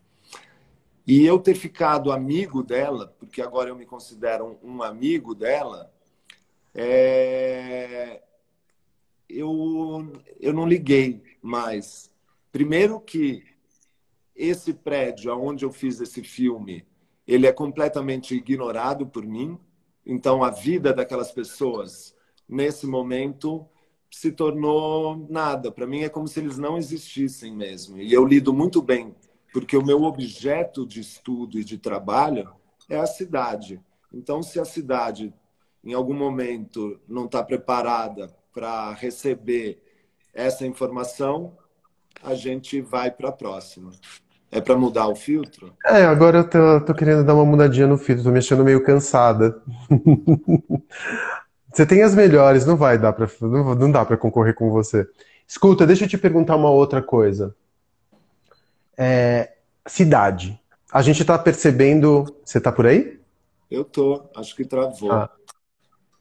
[1.07, 5.93] E eu ter ficado amigo dela, porque agora eu me considero um amigo dela,
[6.75, 8.21] é...
[9.29, 12.11] eu, eu não liguei mais.
[12.51, 13.45] Primeiro que
[14.35, 16.85] esse prédio onde eu fiz esse filme,
[17.29, 19.57] ele é completamente ignorado por mim.
[20.05, 22.13] Então, a vida daquelas pessoas,
[22.49, 23.69] nesse momento,
[24.11, 25.71] se tornou nada.
[25.71, 27.99] Para mim é como se eles não existissem mesmo.
[27.99, 29.15] E eu lido muito bem,
[29.53, 32.53] porque o meu objeto de estudo e de trabalho
[32.89, 33.81] é a cidade.
[34.13, 35.33] Então, se a cidade
[35.85, 39.83] em algum momento não está preparada para receber
[40.35, 41.57] essa informação,
[42.23, 43.91] a gente vai para a próxima.
[44.53, 45.73] É para mudar o filtro?
[45.87, 48.83] É, agora eu tô, tô, querendo dar uma mudadinha no filtro, tô me achando meio
[48.83, 49.63] cansada.
[51.73, 55.07] Você tem as melhores, não vai dar para não, não dá para concorrer com você.
[55.47, 57.55] Escuta, deixa eu te perguntar uma outra coisa.
[58.97, 59.53] É,
[59.87, 60.61] cidade.
[60.93, 62.37] A gente está percebendo.
[62.45, 63.21] Você está por aí?
[63.71, 64.29] Eu tô.
[64.37, 65.13] Acho que travou.
[65.13, 65.31] Ah,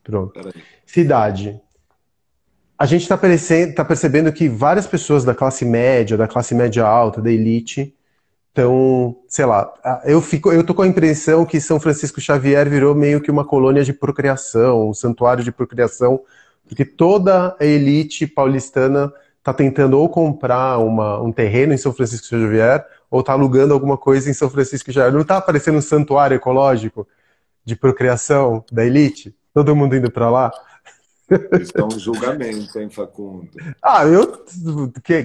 [0.03, 0.39] pronto.
[0.85, 1.59] Cidade.
[2.77, 3.17] A gente está
[3.75, 7.93] tá percebendo que várias pessoas da classe média, da classe média alta, da elite,
[8.51, 9.71] então, sei lá,
[10.03, 13.45] eu fico, eu tô com a impressão que São Francisco Xavier virou meio que uma
[13.45, 16.21] colônia de procriação, um santuário de procriação,
[16.67, 22.27] porque toda a elite paulistana está tentando ou comprar uma, um terreno em São Francisco
[22.27, 25.13] Xavier ou está alugando alguma coisa em São Francisco Xavier.
[25.13, 27.07] Não está aparecendo um santuário ecológico
[27.63, 29.35] de procriação da elite?
[29.53, 30.51] Todo mundo indo para lá?
[31.75, 33.47] É um julgamento, hein, Facundo?
[33.81, 34.43] Ah, eu.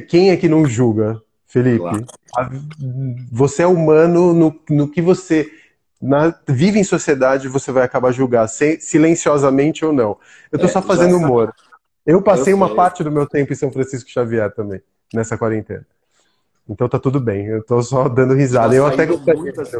[0.08, 1.20] Quem é que não julga?
[1.54, 2.50] Felipe, claro.
[3.30, 5.48] você é humano no, no que você
[6.02, 10.18] na, vive em sociedade, você vai acabar julgar, sem, silenciosamente ou não.
[10.50, 11.54] Eu tô é, só fazendo humor.
[12.04, 14.82] Eu passei eu uma parte do meu tempo em São Francisco Xavier também,
[15.14, 15.86] nessa quarentena.
[16.68, 18.72] Então tá tudo bem, eu tô só dando risada.
[18.72, 19.70] Já eu até muitas,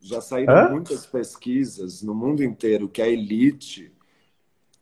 [0.00, 0.70] já saíram Hã?
[0.70, 3.92] muitas pesquisas no mundo inteiro que a elite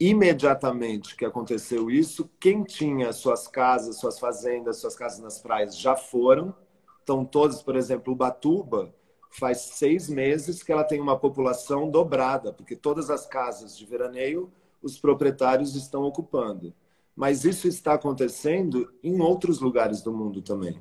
[0.09, 5.95] imediatamente que aconteceu isso, quem tinha suas casas, suas fazendas, suas casas nas praias já
[5.95, 6.55] foram.
[7.03, 8.93] Então, todos, por exemplo, Ubatuba,
[9.31, 14.51] faz seis meses que ela tem uma população dobrada, porque todas as casas de veraneio
[14.83, 16.75] os proprietários estão ocupando.
[17.15, 20.81] Mas isso está acontecendo em outros lugares do mundo também.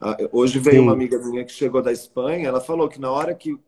[0.00, 0.82] Ah, hoje veio Sim.
[0.82, 3.58] uma amiga minha que chegou da Espanha, ela falou que na hora que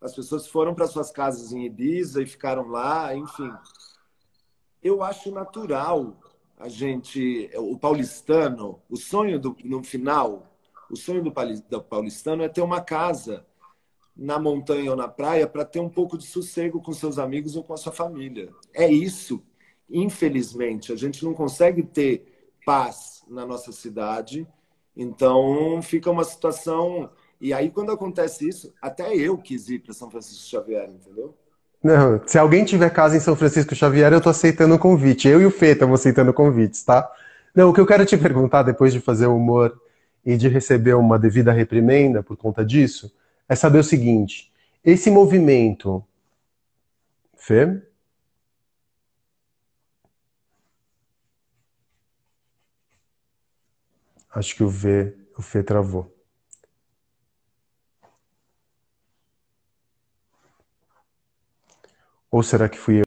[0.00, 3.52] as pessoas foram para suas casas em Ibiza e ficaram lá, enfim,
[4.82, 6.16] eu acho natural
[6.58, 10.52] a gente, o paulistano, o sonho do, no final,
[10.90, 11.32] o sonho do
[11.82, 13.46] paulistano é ter uma casa
[14.16, 17.62] na montanha ou na praia para ter um pouco de sossego com seus amigos ou
[17.62, 18.52] com a sua família.
[18.74, 19.40] É isso.
[19.88, 24.46] Infelizmente, a gente não consegue ter paz na nossa cidade.
[24.96, 27.08] Então, fica uma situação.
[27.40, 31.36] E aí, quando acontece isso, até eu quis ir para São Francisco Xavier, entendeu?
[31.82, 35.28] Não, se alguém tiver casa em São Francisco Xavier, eu tô aceitando o convite.
[35.28, 37.10] Eu e o Fê estamos aceitando convites, tá?
[37.54, 39.80] Não, o que eu quero te perguntar depois de fazer o humor
[40.24, 43.12] e de receber uma devida reprimenda por conta disso,
[43.48, 44.52] é saber o seguinte:
[44.84, 46.04] esse movimento.
[47.36, 47.80] Fê?
[54.34, 56.17] Acho que o V, o Fê travou.
[62.30, 63.04] Ou será que fui eu?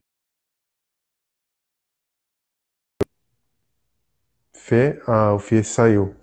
[4.53, 5.01] Fê?
[5.07, 6.15] Ah, o Fê saiu.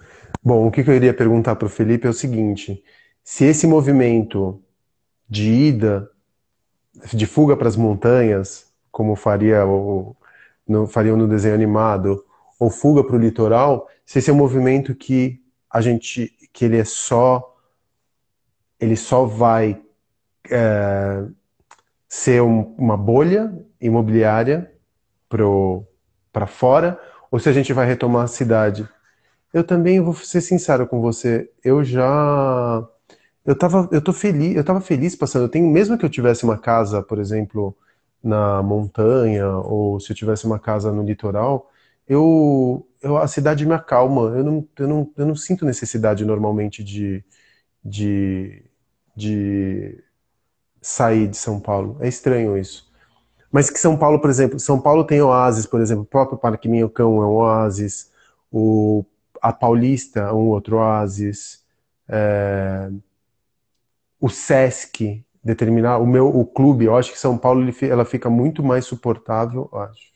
[0.43, 2.83] Bom, o que eu iria perguntar para o Felipe é o seguinte:
[3.23, 4.63] se esse movimento
[5.29, 6.11] de ida,
[7.13, 10.17] de fuga para as montanhas, como faria o,
[10.67, 12.25] no, no desenho animado,
[12.59, 16.79] ou fuga para o litoral, se esse é um movimento que a gente, que ele
[16.79, 17.57] é só,
[18.81, 19.81] ele só vai
[20.51, 21.25] é,
[22.09, 24.73] ser um, uma bolha imobiliária
[26.33, 26.99] para fora,
[27.31, 28.89] ou se a gente vai retomar a cidade.
[29.53, 32.87] Eu também vou ser sincero com você, eu já
[33.45, 36.45] eu tava eu tô feliz, eu tava feliz passando, eu tenho mesmo que eu tivesse
[36.45, 37.77] uma casa, por exemplo,
[38.23, 41.71] na montanha ou se eu tivesse uma casa no litoral,
[42.07, 46.83] eu, eu a cidade me acalma, eu não, eu não, eu não sinto necessidade normalmente
[46.85, 47.25] de,
[47.85, 48.65] de,
[49.17, 50.03] de
[50.81, 51.97] sair de São Paulo.
[52.01, 52.89] É estranho isso.
[53.51, 56.69] Mas que São Paulo, por exemplo, São Paulo tem oásis, por exemplo, o próprio Parque
[56.69, 58.11] Minhocão é um oásis,
[58.53, 59.05] o
[59.41, 61.65] a Paulista, um outro oásis,
[62.09, 62.91] é,
[64.21, 68.29] o Sesc, determinar, o meu, o clube, eu acho que São Paulo ele, ela fica
[68.29, 70.13] muito mais suportável, acho,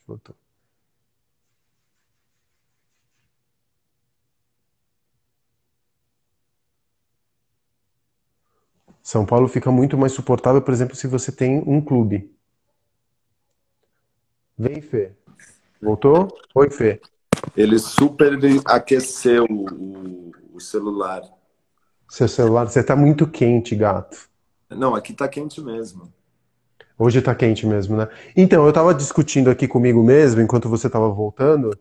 [9.13, 12.35] São Paulo fica muito mais suportável, por exemplo, se você tem um clube.
[14.57, 15.13] Vem, Fê.
[15.83, 16.35] Voltou?
[16.55, 16.99] Oi, Fê.
[17.55, 21.21] Ele super aqueceu o, o celular.
[22.09, 24.17] Seu celular, você tá muito quente, gato.
[24.71, 26.11] Não, aqui tá quente mesmo.
[26.99, 28.09] Hoje tá quente mesmo, né?
[28.35, 31.79] Então, eu tava discutindo aqui comigo mesmo, enquanto você tava voltando,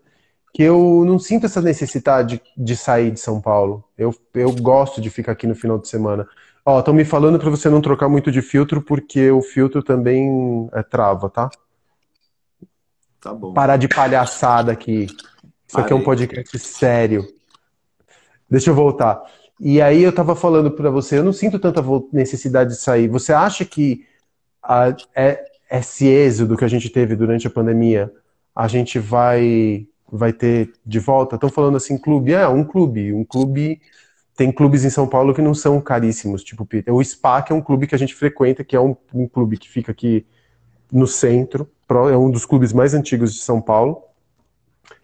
[0.53, 3.85] que eu não sinto essa necessidade de sair de São Paulo.
[3.97, 6.27] Eu, eu gosto de ficar aqui no final de semana.
[6.65, 10.69] Ó, estão me falando para você não trocar muito de filtro, porque o filtro também
[10.73, 11.49] é trava, tá?
[13.19, 13.53] Tá bom.
[13.53, 15.07] Parar de palhaçada aqui.
[15.67, 17.25] Isso aqui é um podcast sério.
[18.49, 19.21] Deixa eu voltar.
[19.59, 23.07] E aí eu tava falando para você, eu não sinto tanta necessidade de sair.
[23.07, 24.05] Você acha que
[24.61, 28.11] a, é, esse êxodo que a gente teve durante a pandemia,
[28.55, 31.35] a gente vai vai ter de volta?
[31.35, 32.33] Estão falando assim, clube?
[32.33, 33.13] É, um clube.
[33.13, 33.79] Um clube.
[34.35, 37.61] Tem clubes em São Paulo que não são caríssimos, tipo o SPA, que é um
[37.61, 40.25] clube que a gente frequenta, que é um, um clube que fica aqui
[40.91, 44.03] no centro, é um dos clubes mais antigos de São Paulo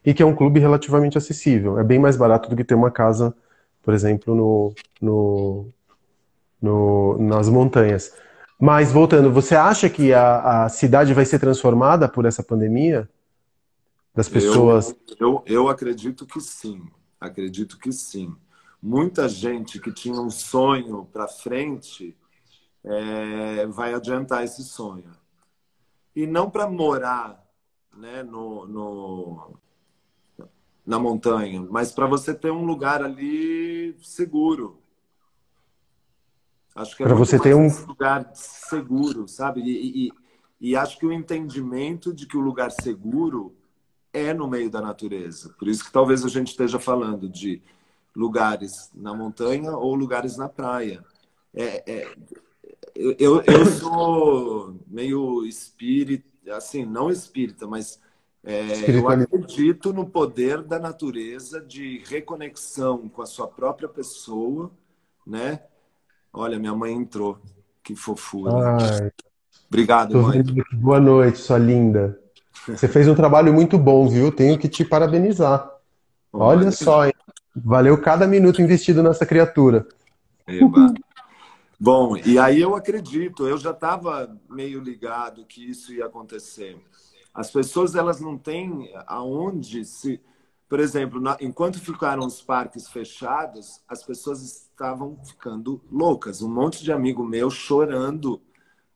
[0.05, 1.79] e que é um clube relativamente acessível.
[1.79, 3.35] É bem mais barato do que ter uma casa,
[3.83, 5.67] por exemplo, no, no,
[6.61, 8.13] no nas montanhas.
[8.59, 13.07] Mas voltando, você acha que a, a, cidade vai ser transformada por essa pandemia?
[14.15, 14.95] Das pessoas?
[15.19, 16.81] Eu, eu, eu acredito que sim.
[17.19, 18.35] Acredito que sim.
[18.81, 22.15] Muita gente que tinha um sonho para frente
[22.83, 25.11] é, vai adiantar esse sonho.
[26.15, 27.43] E não para morar
[27.95, 29.59] né, no, no,
[30.85, 34.79] na montanha, mas para você ter um lugar ali seguro.
[36.75, 39.61] Acho que é para você ter um lugar seguro, sabe?
[39.61, 40.11] E, e,
[40.61, 43.55] e, acho que o entendimento de que o lugar seguro
[44.13, 45.53] é no meio da natureza.
[45.57, 47.61] Por isso que talvez a gente esteja falando de
[48.17, 51.05] lugares na montanha ou lugares na praia.
[51.53, 52.15] É, é
[52.95, 57.99] eu, eu sou meio espírita, assim, não espírita, mas
[58.43, 64.71] é, eu acredito no poder da natureza de reconexão com a sua própria pessoa,
[65.25, 65.61] né?
[66.33, 67.37] Olha, minha mãe entrou.
[67.83, 68.53] Que fofura.
[68.81, 69.11] Ai,
[69.69, 70.43] Obrigado, mãe.
[70.73, 72.19] Boa noite, sua linda.
[72.67, 74.31] Você fez um trabalho muito bom, viu?
[74.31, 75.69] Tenho que te parabenizar.
[76.33, 77.13] Olha, Olha só, hein?
[77.63, 79.87] Valeu cada minuto investido nessa criatura.
[80.47, 80.93] Eba.
[81.79, 86.77] Bom, e aí eu acredito, eu já estava meio ligado que isso ia acontecer.
[87.33, 90.19] As pessoas elas não têm aonde se
[90.69, 96.41] por exemplo, na, enquanto ficaram os parques fechados, as pessoas estavam ficando loucas.
[96.41, 98.41] Um monte de amigo meu chorando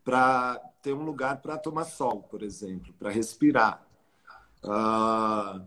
[0.04, 3.86] para ter um lugar para tomar sol, por exemplo, para respirar.
[4.64, 5.66] Uh,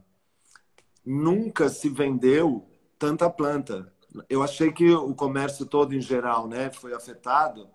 [1.04, 2.66] nunca se vendeu
[3.04, 3.92] tanta planta.
[4.30, 7.68] Eu achei que o comércio todo em geral, né, foi afetado,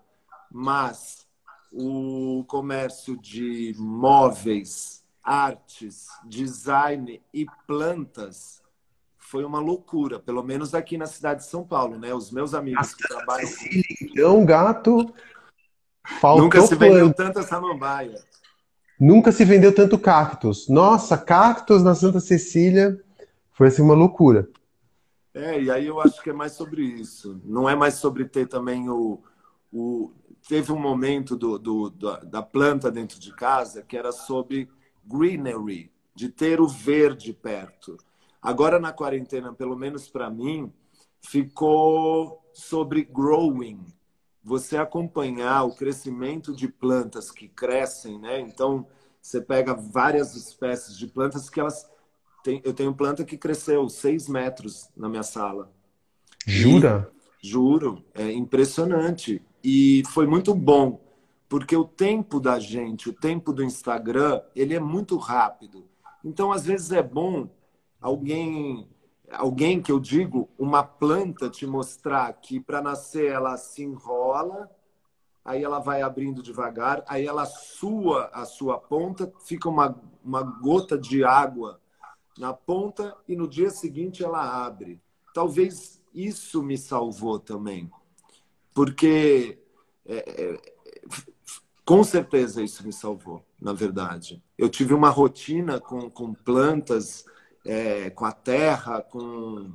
[0.50, 1.24] mas
[1.72, 8.60] o comércio de móveis artes, design e plantas
[9.18, 12.12] foi uma loucura, pelo menos aqui na cidade de São Paulo, né?
[12.12, 13.48] Os meus amigos que trabalham.
[14.02, 15.14] Então, gato.
[16.20, 18.20] Faltou Nunca se vendeu tanta samambaia.
[18.98, 20.68] Nunca se vendeu tanto cactus.
[20.68, 23.00] Nossa, cactus na Santa Cecília
[23.52, 24.48] foi assim uma loucura.
[25.32, 27.40] É, e aí eu acho que é mais sobre isso.
[27.44, 29.22] Não é mais sobre ter também o.
[29.72, 30.12] o...
[30.48, 34.70] Teve um momento do, do, da planta dentro de casa que era sobre
[35.04, 37.96] greenery, de ter o verde perto.
[38.40, 40.72] Agora na quarentena, pelo menos para mim,
[41.20, 43.84] ficou sobre growing.
[44.42, 48.40] Você acompanhar o crescimento de plantas que crescem, né?
[48.40, 48.86] Então,
[49.20, 51.89] você pega várias espécies de plantas que elas
[52.42, 55.72] tem, eu tenho planta que cresceu seis metros na minha sala.
[56.46, 57.10] Jura?
[57.42, 59.42] E, juro, é impressionante.
[59.62, 61.00] E foi muito bom
[61.50, 65.84] porque o tempo da gente, o tempo do Instagram, ele é muito rápido.
[66.24, 67.48] Então, às vezes é bom
[68.00, 68.88] alguém,
[69.32, 74.70] alguém que eu digo, uma planta te mostrar que para nascer ela se enrola,
[75.44, 80.96] aí ela vai abrindo devagar, aí ela sua a sua ponta, fica uma, uma gota
[80.96, 81.79] de água
[82.40, 84.98] na ponta e no dia seguinte ela abre.
[85.34, 87.88] Talvez isso me salvou também,
[88.74, 89.58] porque
[90.06, 90.60] é, é,
[91.84, 94.42] com certeza isso me salvou, na verdade.
[94.56, 97.26] Eu tive uma rotina com, com plantas,
[97.64, 99.70] é, com a terra, com,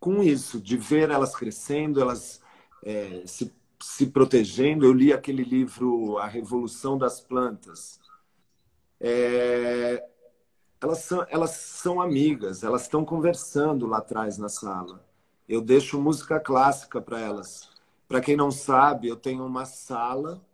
[0.00, 2.42] com isso, de ver elas crescendo, elas
[2.84, 4.84] é, se, se protegendo.
[4.84, 8.00] Eu li aquele livro A Revolução das Plantas.
[9.00, 10.04] É,
[10.82, 15.06] elas, são, elas são amigas, elas estão conversando lá atrás na sala.
[15.48, 17.70] Eu deixo música clássica para elas.
[18.08, 20.44] Para quem não sabe, eu tenho uma sala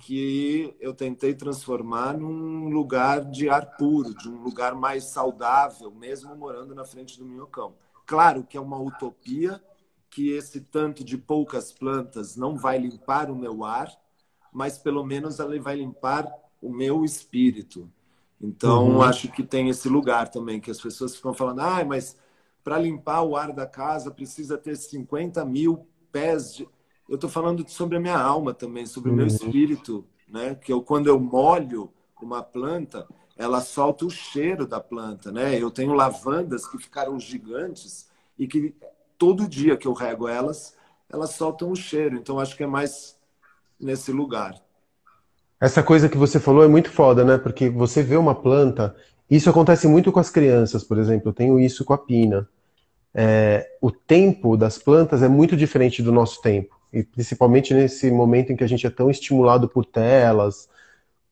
[0.00, 6.36] que eu tentei transformar num lugar de ar puro, de um lugar mais saudável, mesmo
[6.36, 7.74] morando na frente do minhocão.
[8.06, 9.60] Claro que é uma utopia
[10.10, 13.90] que esse tanto de poucas plantas não vai limpar o meu ar,
[14.52, 16.30] mas pelo menos ela vai limpar
[16.62, 17.90] o meu espírito.
[18.40, 19.02] Então, uhum.
[19.02, 22.18] acho que tem esse lugar também, que as pessoas ficam falando, ah, mas
[22.62, 26.68] para limpar o ar da casa precisa ter 50 mil pés de
[27.08, 29.32] eu estou falando sobre a minha alma também, sobre o meu uhum.
[29.32, 30.54] espírito, né?
[30.56, 35.60] Que eu quando eu molho uma planta, ela solta o cheiro da planta, né?
[35.60, 38.74] Eu tenho lavandas que ficaram gigantes e que
[39.16, 40.76] todo dia que eu rego elas,
[41.08, 42.16] elas soltam o cheiro.
[42.16, 43.16] Então acho que é mais
[43.78, 44.60] nesse lugar.
[45.60, 47.38] Essa coisa que você falou é muito foda, né?
[47.38, 48.94] Porque você vê uma planta,
[49.30, 51.30] isso acontece muito com as crianças, por exemplo.
[51.30, 52.48] Eu tenho isso com a pina.
[53.14, 58.52] É, o tempo das plantas é muito diferente do nosso tempo e principalmente nesse momento
[58.52, 60.68] em que a gente é tão estimulado por telas,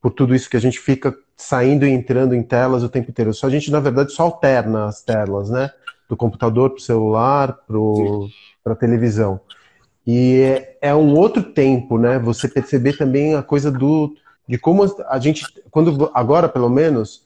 [0.01, 3.33] por tudo isso que a gente fica saindo e entrando em telas o tempo inteiro.
[3.33, 5.71] Só a gente, na verdade, só alterna as telas, né?
[6.07, 7.59] Do computador para o celular,
[8.63, 9.39] para a televisão.
[10.05, 12.19] E é, é, um outro tempo, né?
[12.19, 14.15] Você perceber também a coisa do
[14.47, 17.25] de como a gente, quando agora pelo menos,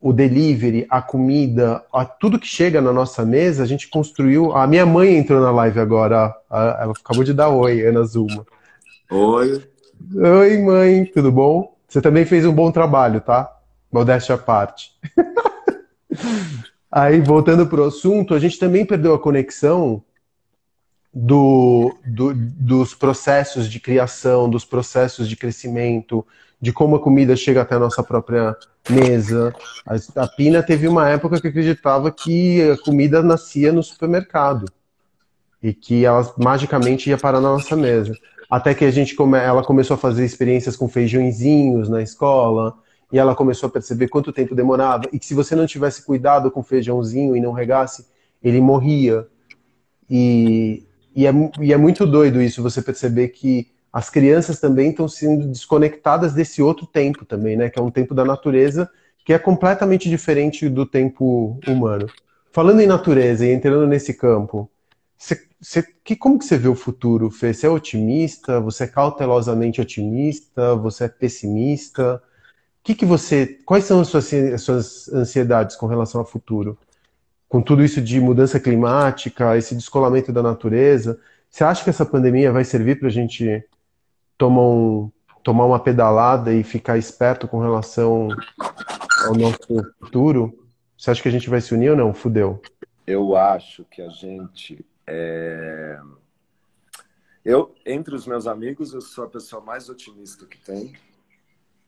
[0.00, 4.52] o delivery, a comida, a, tudo que chega na nossa mesa, a gente construiu.
[4.54, 8.46] A minha mãe entrou na live agora, a, ela acabou de dar oi, Ana Zuma.
[9.10, 9.62] Oi.
[10.14, 11.74] Oi, mãe, tudo bom?
[11.88, 13.50] Você também fez um bom trabalho, tá?
[13.90, 14.92] Modéstia à parte.
[16.92, 20.02] Aí, voltando para o assunto, a gente também perdeu a conexão
[21.12, 21.57] do,
[22.18, 26.26] do, dos processos de criação, dos processos de crescimento,
[26.60, 28.56] de como a comida chega até a nossa própria
[28.90, 29.54] mesa.
[29.86, 34.66] A, a Pina teve uma época que acreditava que a comida nascia no supermercado
[35.62, 38.12] e que ela magicamente ia parar na nossa mesa.
[38.50, 42.74] Até que a gente come, ela começou a fazer experiências com feijõezinhos na escola
[43.12, 46.50] e ela começou a perceber quanto tempo demorava e que se você não tivesse cuidado
[46.50, 48.06] com o feijãozinho e não regasse,
[48.42, 49.24] ele morria.
[50.10, 50.87] E,
[51.18, 55.48] e, é, e é muito doido isso, você perceber que as crianças também estão sendo
[55.48, 57.68] desconectadas desse outro tempo também, né?
[57.68, 58.88] Que é um tempo da natureza
[59.24, 62.06] que é completamente diferente do tempo humano.
[62.52, 64.70] Falando em natureza e entrando nesse campo,
[66.04, 67.52] que, como que você vê o futuro, Fê?
[67.52, 68.60] Você é otimista?
[68.60, 70.76] Você é cautelosamente otimista?
[70.76, 72.22] Você é pessimista?
[72.80, 76.78] Que que você, quais são as suas, as suas ansiedades com relação ao futuro?
[77.48, 81.18] Com tudo isso de mudança climática, esse descolamento da natureza,
[81.48, 83.64] você acha que essa pandemia vai servir para a gente
[84.36, 85.10] tomar, um,
[85.42, 88.28] tomar uma pedalada e ficar esperto com relação
[89.26, 90.66] ao nosso futuro?
[90.96, 92.12] Você acha que a gente vai se unir ou não?
[92.12, 92.60] Fudeu.
[93.06, 94.84] Eu acho que a gente.
[95.06, 95.98] É...
[97.44, 100.92] Eu, entre os meus amigos, eu sou a pessoa mais otimista que tem.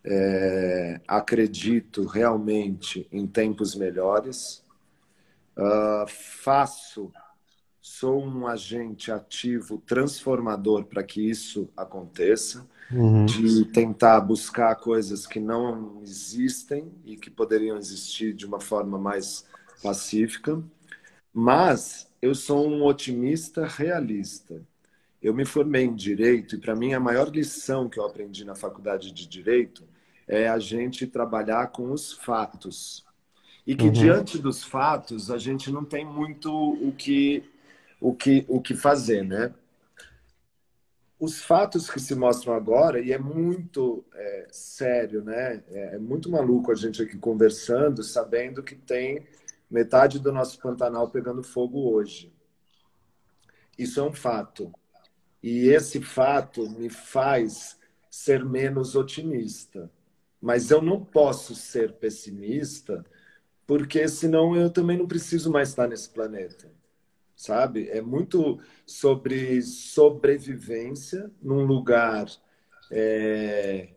[0.03, 1.01] É...
[1.07, 4.65] Acredito realmente em tempos melhores.
[5.57, 7.13] Uh, faço,
[7.81, 13.27] sou um agente ativo transformador para que isso aconteça, uhum.
[13.27, 19.45] de tentar buscar coisas que não existem e que poderiam existir de uma forma mais
[19.83, 20.63] pacífica.
[21.33, 24.63] Mas eu sou um otimista realista.
[25.23, 28.55] Eu me formei em direito e para mim a maior lição que eu aprendi na
[28.55, 29.85] faculdade de direito
[30.27, 33.05] é a gente trabalhar com os fatos
[33.67, 33.93] e que uhum.
[33.93, 37.45] diante dos fatos a gente não tem muito o que
[38.01, 39.53] o que o que fazer, né?
[41.19, 45.63] Os fatos que se mostram agora e é muito é, sério, né?
[45.69, 49.27] É, é muito maluco a gente aqui conversando, sabendo que tem
[49.71, 52.33] metade do nosso Pantanal pegando fogo hoje.
[53.79, 54.73] Isso é um fato.
[55.43, 57.79] E esse fato me faz
[58.11, 59.91] ser menos otimista.
[60.41, 63.05] Mas eu não posso ser pessimista
[63.71, 66.69] porque senão eu também não preciso mais estar nesse planeta,
[67.37, 67.89] sabe?
[67.89, 72.27] É muito sobre sobrevivência num lugar
[72.91, 73.91] é,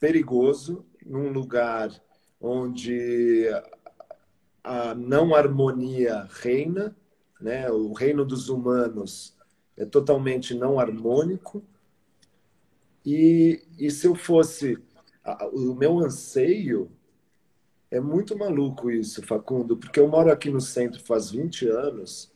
[0.00, 1.92] perigoso, num lugar
[2.40, 3.46] onde
[4.64, 6.96] a não harmonia reina,
[7.40, 7.70] né?
[7.70, 9.36] O reino dos humanos
[9.76, 11.62] é totalmente não harmônico.
[13.06, 14.76] E, e se eu fosse
[15.52, 16.90] o meu anseio
[17.90, 22.32] é muito maluco isso, Facundo, porque eu moro aqui no centro faz 20 anos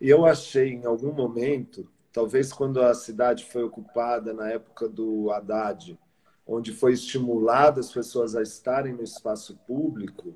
[0.00, 5.30] e eu achei em algum momento, talvez quando a cidade foi ocupada na época do
[5.30, 5.98] Haddad,
[6.46, 10.34] onde foi estimulada as pessoas a estarem no espaço público,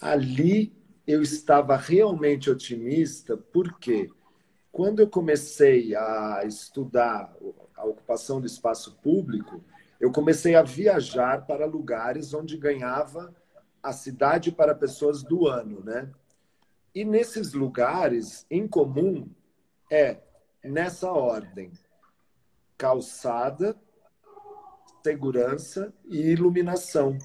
[0.00, 0.72] ali
[1.06, 4.10] eu estava realmente otimista, porque
[4.70, 7.34] quando eu comecei a estudar
[7.74, 9.62] a ocupação do espaço público,
[10.00, 13.34] eu comecei a viajar para lugares onde ganhava
[13.82, 16.10] a cidade para pessoas do ano, né?
[16.94, 19.28] E nesses lugares, em comum,
[19.90, 20.20] é
[20.64, 21.72] nessa ordem:
[22.76, 23.76] calçada,
[25.02, 27.18] segurança e iluminação.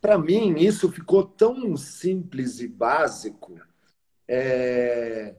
[0.00, 3.58] Para mim, isso ficou tão simples e básico.
[4.26, 5.34] É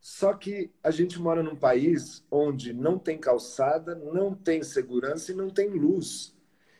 [0.00, 5.34] só que a gente mora num país onde não tem calçada, não tem segurança e
[5.34, 6.34] não tem luz.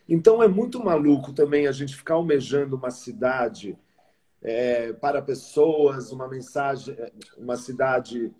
[0.09, 3.77] Então é muito maluco também a gente ficar almejando uma cidade
[4.41, 6.97] é, para pessoas, uma mensagem,
[7.37, 8.33] uma cidade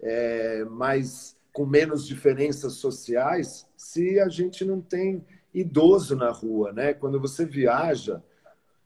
[0.00, 6.94] é, mais com menos diferenças sociais, se a gente não tem idoso na rua, né?
[6.94, 8.22] Quando você viaja,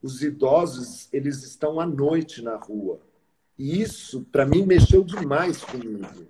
[0.03, 2.99] os idosos eles estão à noite na rua.
[3.63, 6.27] E isso, para mim, mexeu demais comigo.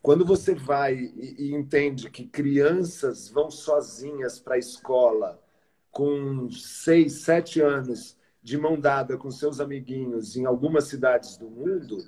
[0.00, 5.42] Quando você vai e, entende que crianças vão sozinhas para a escola
[5.90, 11.98] com seis, sete anos, de mão dada com seus amiguinhos em algumas cidades do mundo,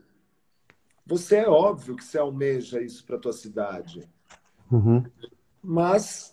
[1.04, 4.08] você é óbvio que você almeja isso para a tua cidade.
[4.70, 5.02] Uhum.
[5.60, 6.32] Mas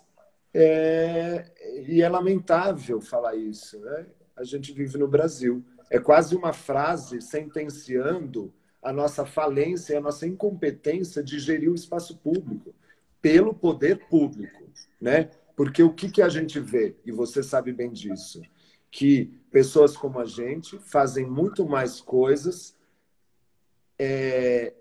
[0.54, 1.52] é,
[1.88, 4.06] e é lamentável falar isso, né?
[4.36, 5.66] A gente vive no Brasil.
[5.90, 12.18] É quase uma frase sentenciando a nossa falência a nossa incompetência de gerir o espaço
[12.18, 12.74] público
[13.22, 14.70] pelo poder público,
[15.02, 15.32] né?
[15.56, 18.42] Porque o que, que a gente vê, e você sabe bem disso,
[18.92, 22.76] que pessoas como a gente fazem muito mais coisas
[23.98, 24.74] é,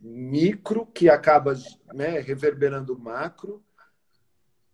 [0.00, 1.54] micro, que acaba
[1.92, 3.62] né, reverberando macro,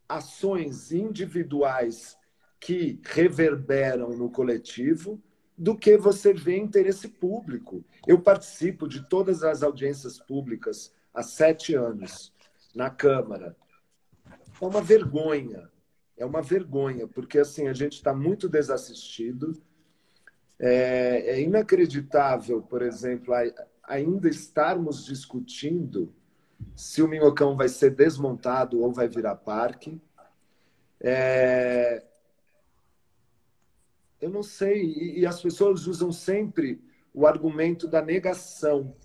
[0.09, 2.16] ações individuais
[2.61, 5.20] que reverberam no coletivo,
[5.57, 7.84] do que você vê interesse público.
[8.07, 12.32] Eu participo de todas as audiências públicas há sete anos
[12.74, 13.57] na Câmara.
[14.61, 15.70] É uma vergonha,
[16.16, 19.52] é uma vergonha, porque assim a gente está muito desassistido.
[20.59, 23.34] É, é, inacreditável, por exemplo,
[23.82, 26.14] ainda estarmos discutindo
[26.76, 30.00] se o Minhocão vai ser desmontado ou vai virar parque.
[31.00, 32.02] É,
[34.24, 34.82] eu não sei.
[34.82, 38.96] E, e as pessoas usam sempre o argumento da negação.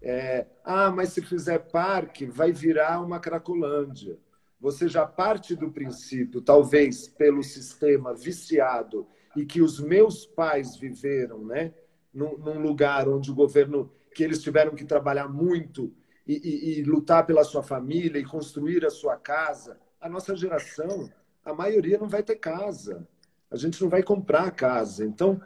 [0.00, 4.18] É, ah, mas se fizer parque, vai virar uma Cracolândia.
[4.60, 11.44] Você já parte do princípio, talvez pelo sistema viciado e que os meus pais viveram,
[11.44, 11.74] né?
[12.14, 15.92] Num, num lugar onde o governo, que eles tiveram que trabalhar muito
[16.26, 19.80] e, e, e lutar pela sua família e construir a sua casa.
[20.00, 21.10] A nossa geração,
[21.44, 23.08] a maioria não vai ter casa.
[23.52, 25.04] A gente não vai comprar casa.
[25.04, 25.40] Então,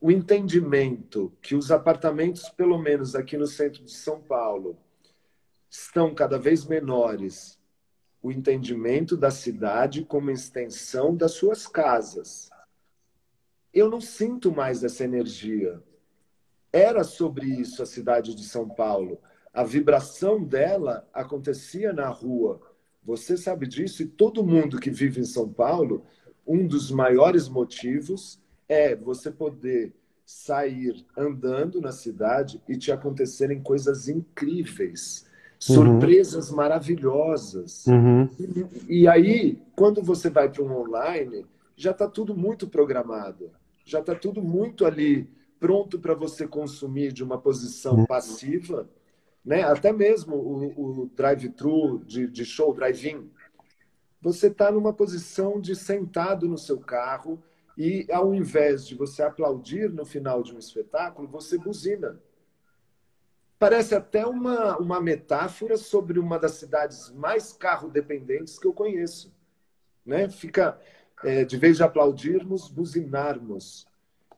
[0.00, 4.78] o entendimento que os apartamentos, pelo menos aqui no centro de São Paulo,
[5.68, 7.60] estão cada vez menores,
[8.22, 12.48] o entendimento da cidade como extensão das suas casas.
[13.72, 15.82] Eu não sinto mais essa energia.
[16.72, 19.20] Era sobre isso a cidade de São Paulo.
[19.52, 22.60] A vibração dela acontecia na rua.
[23.04, 26.06] Você sabe disso e todo mundo que vive em São Paulo,
[26.46, 34.08] um dos maiores motivos é você poder sair andando na cidade e te acontecerem coisas
[34.08, 35.26] incríveis
[35.58, 36.56] surpresas uhum.
[36.56, 37.86] maravilhosas.
[37.86, 38.28] Uhum.
[38.88, 43.50] E, e, aí, quando você vai para um online, já está tudo muito programado,
[43.84, 45.28] já está tudo muito ali
[45.58, 48.06] pronto para você consumir de uma posição uhum.
[48.06, 48.88] passiva,
[49.44, 49.62] né?
[49.62, 53.30] Até mesmo o, o drive-thru de, de show, drive-in,
[54.24, 57.40] você está numa posição de sentado no seu carro
[57.76, 62.18] e ao invés de você aplaudir no final de um espetáculo, você buzina
[63.58, 69.32] parece até uma, uma metáfora sobre uma das cidades mais carro-dependentes que eu conheço.
[70.04, 70.28] Né?
[70.28, 70.78] Fica,
[71.22, 73.86] é, de vez de aplaudirmos, buzinarmos.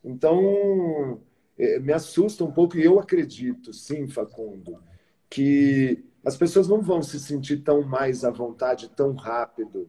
[0.05, 1.21] Então,
[1.59, 4.81] é, me assusta um pouco, e eu acredito, sim, Facundo,
[5.29, 9.89] que as pessoas não vão se sentir tão mais à vontade tão rápido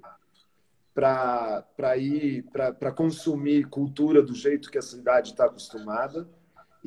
[0.93, 6.29] para ir, para consumir cultura do jeito que a cidade está acostumada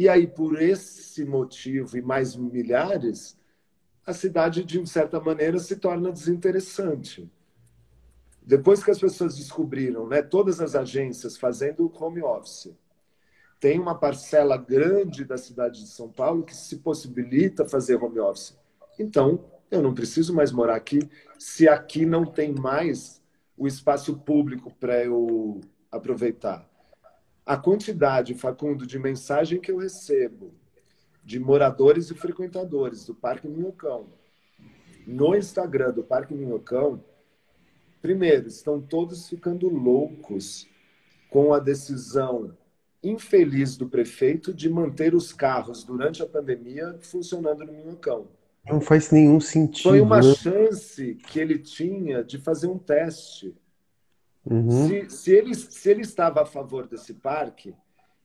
[0.00, 3.36] e aí, por esse motivo e mais milhares,
[4.06, 7.30] a cidade, de certa maneira, se torna desinteressante.
[8.40, 12.74] Depois que as pessoas descobriram, né, todas as agências fazendo home office,
[13.60, 18.58] tem uma parcela grande da cidade de São Paulo que se possibilita fazer home office.
[19.00, 21.00] Então, eu não preciso mais morar aqui
[21.38, 23.22] se aqui não tem mais
[23.56, 26.68] o espaço público para eu aproveitar
[27.46, 30.52] a quantidade, Facundo, de mensagem que eu recebo
[31.24, 34.06] de moradores e frequentadores do Parque Minhocão
[35.06, 37.02] no Instagram do Parque Minhocão,
[38.02, 40.68] primeiro, estão todos ficando loucos
[41.30, 42.56] com a decisão
[43.02, 48.28] infeliz do prefeito de manter os carros durante a pandemia funcionando no Minhocão.
[48.66, 49.90] Não faz nenhum sentido.
[49.90, 50.34] Foi uma né?
[50.34, 53.54] chance que ele tinha de fazer um teste
[54.44, 54.88] Uhum.
[54.88, 57.74] Se, se, ele, se ele estava a favor desse parque,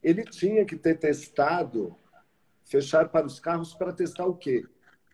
[0.01, 1.95] ele tinha que ter testado,
[2.63, 4.65] fechar para os carros para testar o quê?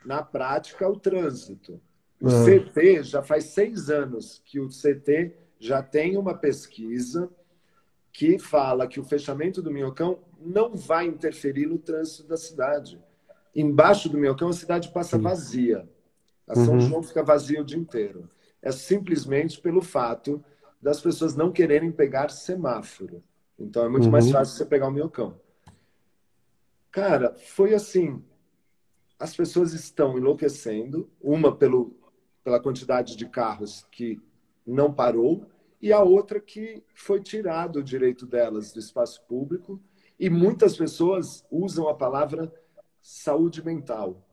[0.05, 1.81] Na prática, o trânsito.
[2.21, 2.45] O uhum.
[2.45, 7.29] CT já faz seis anos que o CT já tem uma pesquisa
[8.11, 12.99] que fala que o fechamento do Minhocão não vai interferir no trânsito da cidade.
[13.55, 15.87] Embaixo do Minhocão, a cidade passa vazia.
[16.47, 16.79] A São uhum.
[16.81, 18.29] João fica vazia o dia inteiro.
[18.61, 20.43] É simplesmente pelo fato
[20.81, 23.23] das pessoas não quererem pegar semáforo.
[23.59, 24.11] Então é muito uhum.
[24.11, 25.39] mais fácil você pegar o miocão.
[26.91, 28.23] Cara, foi assim.
[29.19, 31.95] As pessoas estão enlouquecendo, uma pelo,
[32.43, 34.19] pela quantidade de carros que
[34.65, 35.45] não parou,
[35.81, 39.79] e a outra que foi tirado o direito delas do espaço público,
[40.19, 42.51] e muitas pessoas usam a palavra
[43.01, 44.27] saúde mental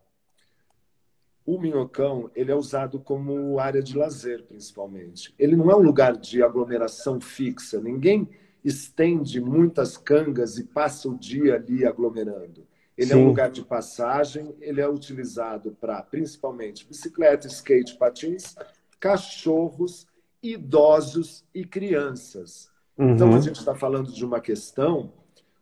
[1.48, 5.34] o Minhocão ele é usado como área de lazer, principalmente.
[5.38, 7.80] Ele não é um lugar de aglomeração fixa.
[7.80, 8.28] Ninguém
[8.62, 12.66] estende muitas cangas e passa o dia ali aglomerando.
[12.98, 13.14] Ele Sim.
[13.14, 18.54] é um lugar de passagem, ele é utilizado para, principalmente, bicicleta, skate, patins,
[19.00, 20.06] cachorros,
[20.42, 22.70] idosos e crianças.
[22.98, 23.14] Uhum.
[23.14, 25.14] Então, a gente está falando de uma questão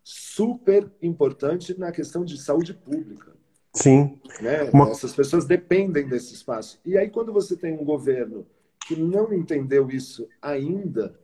[0.09, 3.33] super importante na questão de saúde pública.
[3.75, 4.21] Sim.
[4.41, 4.63] Né?
[4.73, 4.89] Uma...
[4.91, 6.79] Essas pessoas dependem desse espaço.
[6.85, 8.47] E aí, quando você tem um governo
[8.87, 11.19] que não entendeu isso ainda,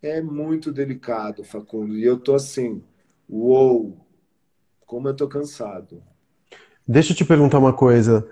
[0.00, 1.98] é muito delicado, Facundo.
[1.98, 2.82] E eu tô assim,
[3.28, 3.94] uou,
[4.86, 6.02] como eu tô cansado.
[6.88, 8.26] Deixa eu te perguntar uma coisa.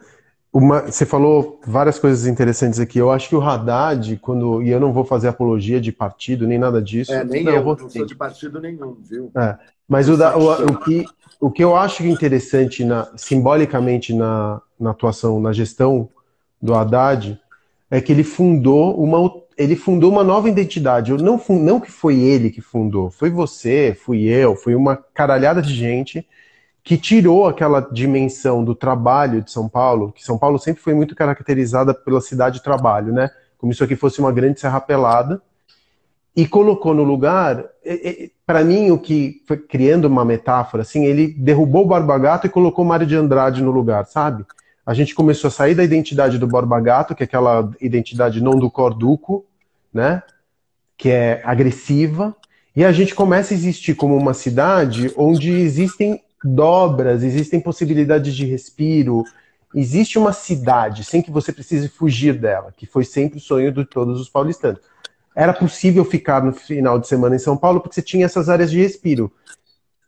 [0.52, 2.98] Uma, você falou várias coisas interessantes aqui.
[2.98, 4.62] Eu acho que o Haddad, quando.
[4.62, 7.10] E eu não vou fazer apologia de partido, nem nada disso.
[7.10, 9.30] É, nem não, eu, eu não sou de partido nenhum, viu?
[9.34, 9.56] É.
[9.88, 11.06] Mas o, da, o, o, que,
[11.40, 16.08] o que eu acho interessante na, simbolicamente na, na atuação, na gestão
[16.60, 17.40] do Haddad,
[17.90, 21.12] é que ele fundou uma, ele fundou uma nova identidade.
[21.14, 25.74] Não, não que foi ele que fundou, foi você, fui eu, foi uma caralhada de
[25.74, 26.26] gente
[26.84, 31.14] que tirou aquela dimensão do trabalho de São Paulo, que São Paulo sempre foi muito
[31.14, 33.30] caracterizada pela cidade de trabalho, né?
[33.56, 35.40] Como se aqui fosse uma grande serra pelada,
[36.34, 37.64] e colocou no lugar,
[38.46, 42.50] para mim, o que foi criando uma metáfora, assim, ele derrubou o Borba Gato e
[42.50, 44.44] colocou Mário de Andrade no lugar, sabe?
[44.84, 48.58] A gente começou a sair da identidade do Borba Gato, que é aquela identidade não
[48.58, 49.44] do Corduco,
[49.92, 50.22] né?
[50.96, 52.34] Que é agressiva,
[52.74, 58.44] e a gente começa a existir como uma cidade onde existem dobras, existem possibilidades de
[58.44, 59.24] respiro,
[59.74, 63.84] existe uma cidade sem que você precise fugir dela, que foi sempre o sonho de
[63.84, 64.80] todos os paulistanos
[65.34, 68.70] era possível ficar no final de semana em São Paulo porque você tinha essas áreas
[68.70, 69.32] de respiro.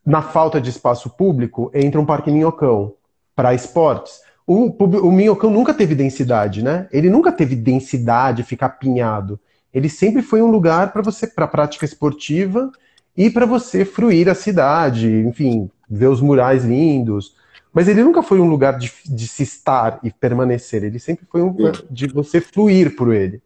[0.05, 2.95] Na falta de espaço público, entra um parque Minhocão
[3.35, 4.21] para esportes.
[4.47, 6.87] O, o Minhocão nunca teve densidade, né?
[6.93, 9.41] Ele nunca teve densidade, ficar pinhado.
[9.73, 12.71] Ele sempre foi um lugar para você, para prática esportiva
[13.17, 17.35] e para você fruir a cidade, enfim, ver os murais lindos.
[17.73, 20.85] Mas ele nunca foi um lugar de, de se estar e permanecer.
[20.85, 23.43] Ele sempre foi um lugar de você fluir por ele.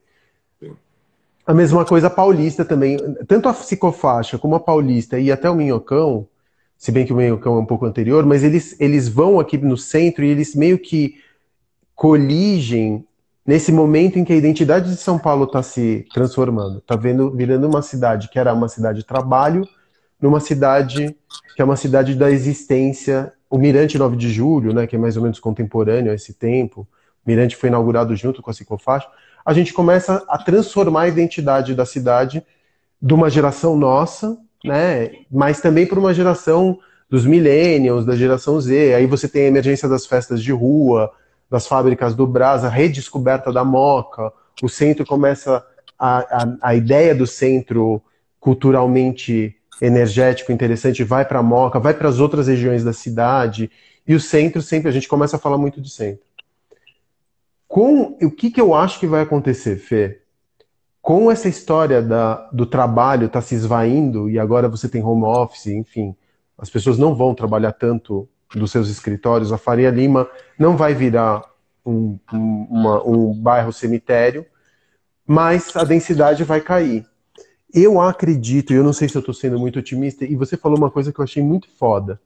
[1.47, 2.99] A mesma coisa a paulista também.
[3.27, 6.29] Tanto a psicofaixa como a paulista e até o minhocão,
[6.77, 9.77] se bem que o minhocão é um pouco anterior, mas eles, eles vão aqui no
[9.77, 11.17] centro e eles meio que
[11.95, 13.05] coligem
[13.47, 16.81] nesse momento em que a identidade de São Paulo está se transformando.
[16.81, 19.67] Está virando uma cidade que era uma cidade de trabalho,
[20.21, 21.17] numa cidade
[21.55, 23.33] que é uma cidade da existência.
[23.51, 26.87] O Mirante 9 de Julho, né, que é mais ou menos contemporâneo a esse tempo,
[27.25, 29.09] o Mirante foi inaugurado junto com a ciclofaixa,
[29.45, 32.45] a gente começa a transformar a identidade da cidade
[33.01, 38.95] de uma geração nossa, né, mas também para uma geração dos millennials, da geração Z.
[38.95, 41.11] Aí você tem a emergência das festas de rua,
[41.51, 44.31] das fábricas do Brás, a redescoberta da Moca,
[44.63, 45.65] o centro começa
[45.99, 48.03] a, a, a ideia do centro
[48.39, 53.71] culturalmente energético, interessante, vai para Moca, vai para as outras regiões da cidade,
[54.07, 56.25] e o centro sempre, a gente começa a falar muito de centro.
[57.67, 60.23] Com o que, que eu acho que vai acontecer, Fê?
[61.03, 65.25] Com essa história da, do trabalho estar tá se esvaindo e agora você tem home
[65.25, 66.17] office, enfim,
[66.57, 71.45] as pessoas não vão trabalhar tanto dos seus escritórios, a Faria Lima não vai virar
[71.85, 74.47] um, um, uma, um bairro cemitério,
[75.27, 77.07] mas a densidade vai cair.
[77.73, 80.79] Eu acredito, e eu não sei se eu estou sendo muito otimista, e você falou
[80.79, 82.21] uma coisa que eu achei muito foda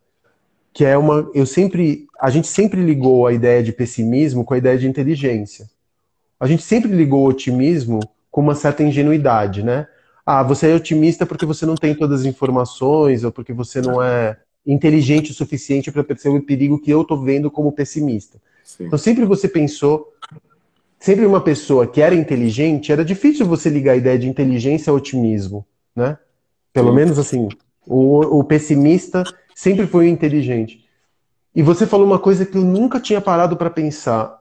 [0.73, 1.31] que é uma.
[1.35, 2.07] Eu sempre.
[2.21, 5.69] A gente sempre ligou a ideia de pessimismo com a ideia de inteligência.
[6.41, 9.87] A gente sempre ligou o otimismo com uma certa ingenuidade, né?
[10.25, 14.03] Ah, você é otimista porque você não tem todas as informações, ou porque você não
[14.03, 18.41] é inteligente o suficiente para perceber o perigo que eu estou vendo como pessimista.
[18.65, 18.87] Sim.
[18.87, 20.13] Então sempre você pensou,
[21.03, 24.97] sempre uma pessoa que era inteligente, era difícil você ligar a ideia de inteligência ao
[24.97, 26.17] otimismo, né?
[26.73, 26.95] Pelo Sim.
[26.95, 27.49] menos assim,
[27.85, 30.89] o, o pessimista sempre foi inteligente.
[31.53, 34.41] E você falou uma coisa que eu nunca tinha parado para pensar.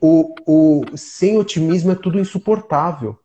[0.00, 3.16] O, o sem otimismo é tudo insuportável.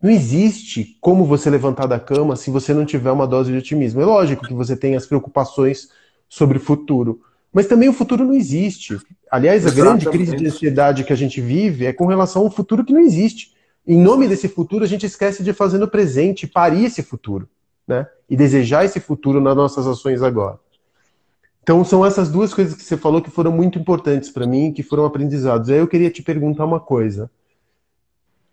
[0.00, 4.02] Não existe como você levantar da cama se você não tiver uma dose de otimismo.
[4.02, 5.88] É lógico que você tem as preocupações
[6.28, 7.22] sobre o futuro,
[7.56, 8.98] mas também o futuro não existe.
[9.30, 10.04] Aliás, a Exatamente.
[10.04, 13.00] grande crise de ansiedade que a gente vive é com relação ao futuro que não
[13.00, 13.52] existe.
[13.86, 17.48] Em nome desse futuro, a gente esquece de fazer no presente, parir esse futuro
[17.86, 18.06] né?
[18.28, 20.58] E desejar esse futuro nas nossas ações agora.
[21.62, 24.82] Então são essas duas coisas que você falou que foram muito importantes para mim, que
[24.82, 25.68] foram aprendizados.
[25.68, 27.30] Aí eu queria te perguntar uma coisa.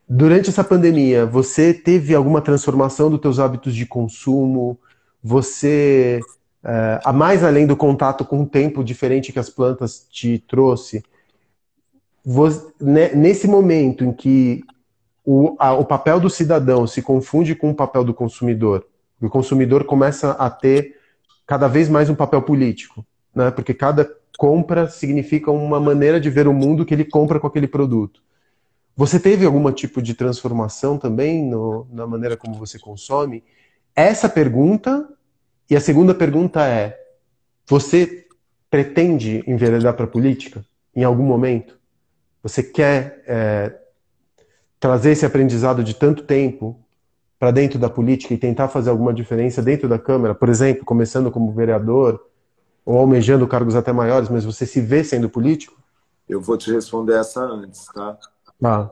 [0.08, 4.78] Durante essa pandemia, você teve alguma transformação dos teus hábitos de consumo?
[5.24, 6.20] Você,
[6.64, 11.04] é, a mais além do contato com o tempo diferente que as plantas te trouxe,
[12.26, 12.72] você,
[13.16, 14.64] nesse momento em que
[15.26, 18.86] o, a, o papel do cidadão se confunde com o papel do consumidor,
[19.22, 20.98] o consumidor começa a ter
[21.46, 23.06] cada vez mais um papel político,
[23.36, 23.52] né?
[23.52, 27.68] Porque cada compra significa uma maneira de ver o mundo que ele compra com aquele
[27.68, 28.22] produto.
[28.96, 33.44] Você teve algum tipo de transformação também no, na maneira como você consome?
[33.96, 35.08] Essa pergunta
[35.70, 37.00] e a segunda pergunta é:
[37.68, 38.28] você
[38.70, 41.80] pretende enveredar para a política em algum momento?
[42.42, 43.80] Você quer é,
[44.80, 46.80] trazer esse aprendizado de tanto tempo
[47.40, 51.32] para dentro da política e tentar fazer alguma diferença dentro da Câmara, por exemplo, começando
[51.32, 52.26] como vereador
[52.86, 55.82] ou almejando cargos até maiores, mas você se vê sendo político?
[56.28, 58.18] Eu vou te responder essa antes, tá?
[58.62, 58.90] Ah.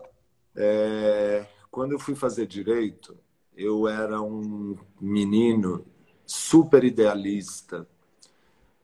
[0.55, 3.17] É, quando eu fui fazer direito,
[3.55, 5.85] eu era um menino
[6.31, 7.87] super idealista.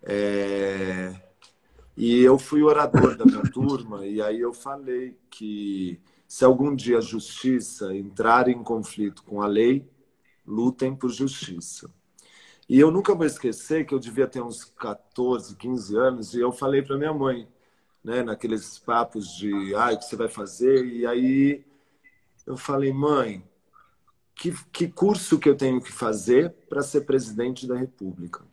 [0.04, 1.16] É,
[1.96, 6.98] e eu fui orador da minha turma, e aí eu falei que se algum dia
[6.98, 9.88] a justiça entrar em conflito com a lei,
[10.46, 11.90] lutem por justiça.
[12.68, 16.52] E eu nunca vou esquecer que eu devia ter uns 14, 15 anos e eu
[16.52, 17.48] falei para minha mãe,
[18.04, 20.86] né, naqueles papos de, ah, o que você vai fazer?
[20.86, 21.66] E aí
[22.46, 23.42] eu falei, mãe,
[24.38, 28.46] que, que curso que eu tenho que fazer para ser presidente da República.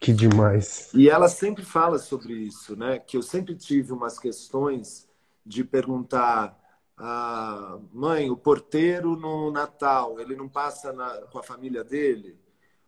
[0.00, 0.90] Que demais.
[0.94, 2.98] E ela sempre fala sobre isso, né?
[2.98, 5.08] Que eu sempre tive umas questões
[5.44, 6.58] de perguntar
[6.98, 12.38] ah, mãe, o porteiro no Natal, ele não passa na, com a família dele?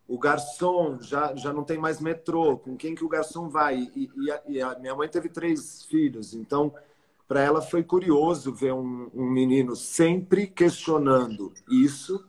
[0.07, 3.90] O garçom já, já não tem mais metrô, com quem que o garçom vai?
[3.94, 6.72] E, e, a, e a minha mãe teve três filhos, então
[7.26, 12.26] para ela foi curioso ver um, um menino sempre questionando isso,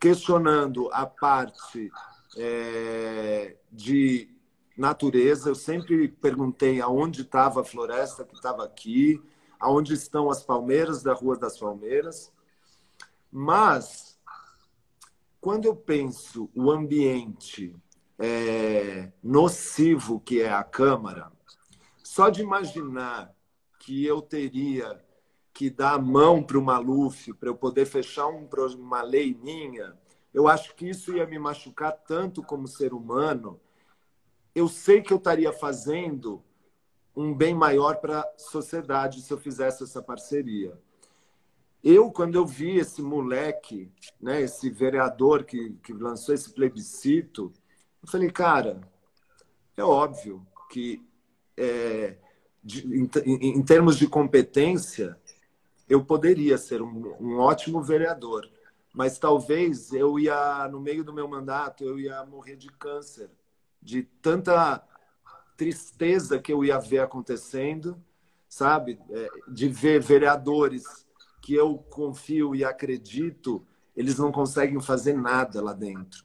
[0.00, 1.92] questionando a parte
[2.36, 4.34] é, de
[4.76, 5.50] natureza.
[5.50, 9.22] Eu sempre perguntei aonde estava a floresta que estava aqui,
[9.60, 12.32] aonde estão as palmeiras da Rua das Palmeiras.
[13.30, 14.18] Mas,
[15.38, 17.76] quando eu penso o ambiente
[18.18, 21.30] é, nocivo que é a Câmara,
[22.02, 23.32] só de imaginar
[23.78, 25.00] que eu teria
[25.60, 28.48] que dar a mão para o Maluf para eu poder fechar um,
[28.78, 29.94] uma lei minha,
[30.32, 33.60] eu acho que isso ia me machucar tanto como ser humano.
[34.54, 36.42] Eu sei que eu estaria fazendo
[37.14, 40.80] um bem maior para a sociedade se eu fizesse essa parceria.
[41.84, 47.52] Eu, quando eu vi esse moleque, né, esse vereador que, que lançou esse plebiscito,
[48.02, 48.80] eu falei, cara,
[49.76, 51.06] é óbvio que
[51.54, 52.16] é,
[52.62, 53.08] de, em,
[53.58, 55.18] em, termos de competência,
[55.90, 58.48] eu poderia ser um, um ótimo vereador,
[58.94, 63.28] mas talvez eu ia, no meio do meu mandato, eu ia morrer de câncer,
[63.82, 64.80] de tanta
[65.56, 68.00] tristeza que eu ia ver acontecendo,
[68.48, 69.00] sabe?
[69.10, 70.84] É, de ver vereadores
[71.42, 73.66] que eu confio e acredito,
[73.96, 76.24] eles não conseguem fazer nada lá dentro.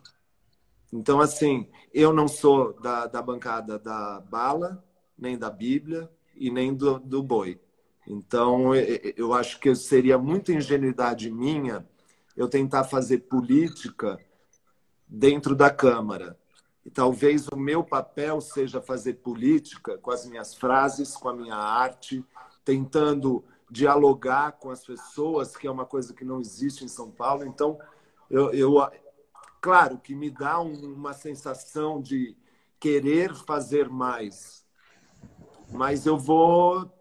[0.93, 4.83] Então, assim, eu não sou da, da bancada da bala,
[5.17, 7.59] nem da Bíblia e nem do, do boi.
[8.07, 11.85] Então, eu acho que seria muita ingenuidade minha
[12.35, 14.19] eu tentar fazer política
[15.07, 16.37] dentro da Câmara.
[16.85, 21.55] E talvez o meu papel seja fazer política com as minhas frases, com a minha
[21.55, 22.23] arte,
[22.63, 27.43] tentando dialogar com as pessoas, que é uma coisa que não existe em São Paulo.
[27.45, 27.79] Então,
[28.29, 28.75] eu, eu
[29.59, 32.37] claro que me dá uma sensação de
[32.79, 34.63] querer fazer mais,
[35.71, 36.91] mas eu vou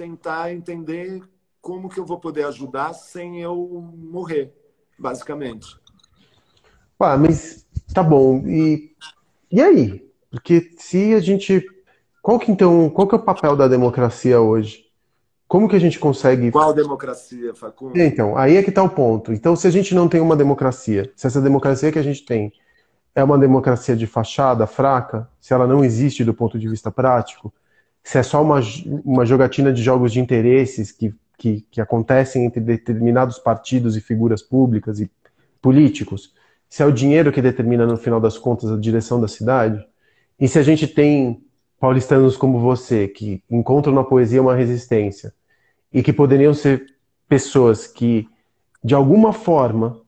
[0.00, 1.22] tentar entender
[1.60, 3.54] como que eu vou poder ajudar sem eu
[3.96, 4.54] morrer,
[4.98, 5.78] basicamente.
[6.98, 8.38] Ah, mas Tá bom.
[8.46, 8.92] E,
[9.50, 10.04] e aí?
[10.30, 11.64] Porque se a gente.
[12.22, 12.88] Qual que então.
[12.90, 14.86] Qual que é o papel da democracia hoje?
[15.48, 16.52] Como que a gente consegue.
[16.52, 17.98] Qual democracia, Facundo?
[17.98, 19.32] É, então, aí é que está o ponto.
[19.32, 22.52] Então, se a gente não tem uma democracia, se essa democracia que a gente tem
[23.12, 27.52] é uma democracia de fachada, fraca, se ela não existe do ponto de vista prático,
[28.02, 28.60] se é só uma,
[29.04, 34.42] uma jogatina de jogos de interesses que, que, que acontecem entre determinados partidos e figuras
[34.42, 35.10] públicas e
[35.60, 36.32] políticos,
[36.68, 39.84] se é o dinheiro que determina, no final das contas, a direção da cidade,
[40.38, 41.42] e se a gente tem
[41.78, 45.32] paulistanos como você, que encontram na poesia uma resistência,
[45.92, 46.86] e que poderiam ser
[47.28, 48.28] pessoas que,
[48.82, 50.00] de alguma forma,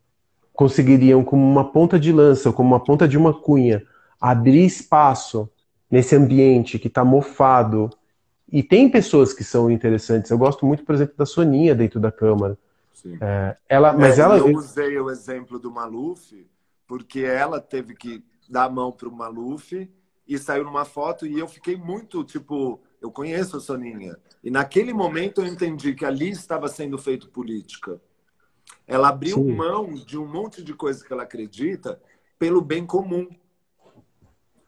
[0.53, 3.82] conseguiriam, como uma ponta de lança, como uma ponta de uma cunha,
[4.20, 5.51] abrir espaço
[5.93, 7.90] nesse ambiente que está mofado.
[8.51, 10.30] E tem pessoas que são interessantes.
[10.30, 12.59] Eu gosto muito, por exemplo, da Soninha dentro da Câmara.
[13.20, 14.38] É, ela, mas é, ela...
[14.38, 16.47] Eu usei o exemplo do Maluf
[16.86, 19.90] porque ela teve que dar a mão para o Maluf
[20.26, 24.16] e saiu numa foto e eu fiquei muito tipo, eu conheço a Soninha.
[24.43, 28.01] E naquele momento eu entendi que ali estava sendo feito política.
[28.86, 29.53] Ela abriu Sim.
[29.53, 32.01] mão de um monte de coisa que ela acredita
[32.38, 33.28] pelo bem comum.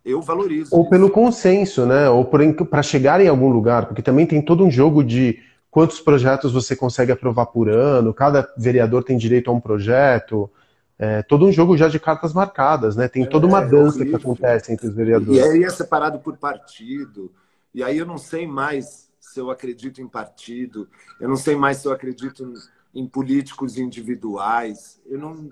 [0.04, 0.74] Eu valorizo.
[0.74, 0.90] Ou isso.
[0.90, 2.08] pelo consenso, né?
[2.08, 5.40] Ou para chegar em algum lugar, porque também tem todo um jogo de
[5.70, 10.50] quantos projetos você consegue aprovar por ano, cada vereador tem direito a um projeto
[10.98, 13.08] é, todo um jogo já de cartas marcadas, né?
[13.08, 14.18] Tem toda uma é, dança horrível.
[14.18, 15.40] que acontece entre os vereadores.
[15.40, 17.32] E aí é separado por partido.
[17.74, 20.88] E aí eu não sei mais se eu acredito em partido,
[21.20, 22.52] eu não sei mais se eu acredito
[22.94, 25.00] em políticos individuais.
[25.06, 25.48] Eu não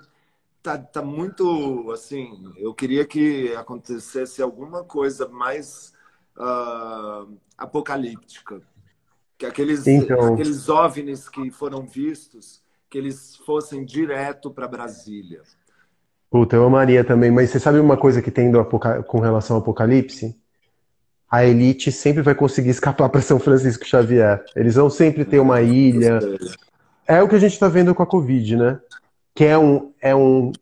[0.62, 2.52] tá, tá muito assim.
[2.56, 5.92] Eu queria que acontecesse alguma coisa mais
[6.36, 8.62] uh, apocalíptica,
[9.36, 10.34] que aqueles então...
[10.34, 15.42] aqueles ovnis que foram vistos que eles fossem direto para Brasília.
[16.30, 19.62] Puta, eu amaria também, mas você sabe uma coisa que tem do, com relação ao
[19.62, 20.38] Apocalipse?
[21.30, 24.44] A elite sempre vai conseguir escapar para São Francisco Xavier.
[24.54, 26.18] Eles vão sempre ter uma ilha.
[27.06, 28.80] É o que a gente está vendo com a Covid, né?
[29.34, 30.52] Que é um, é um,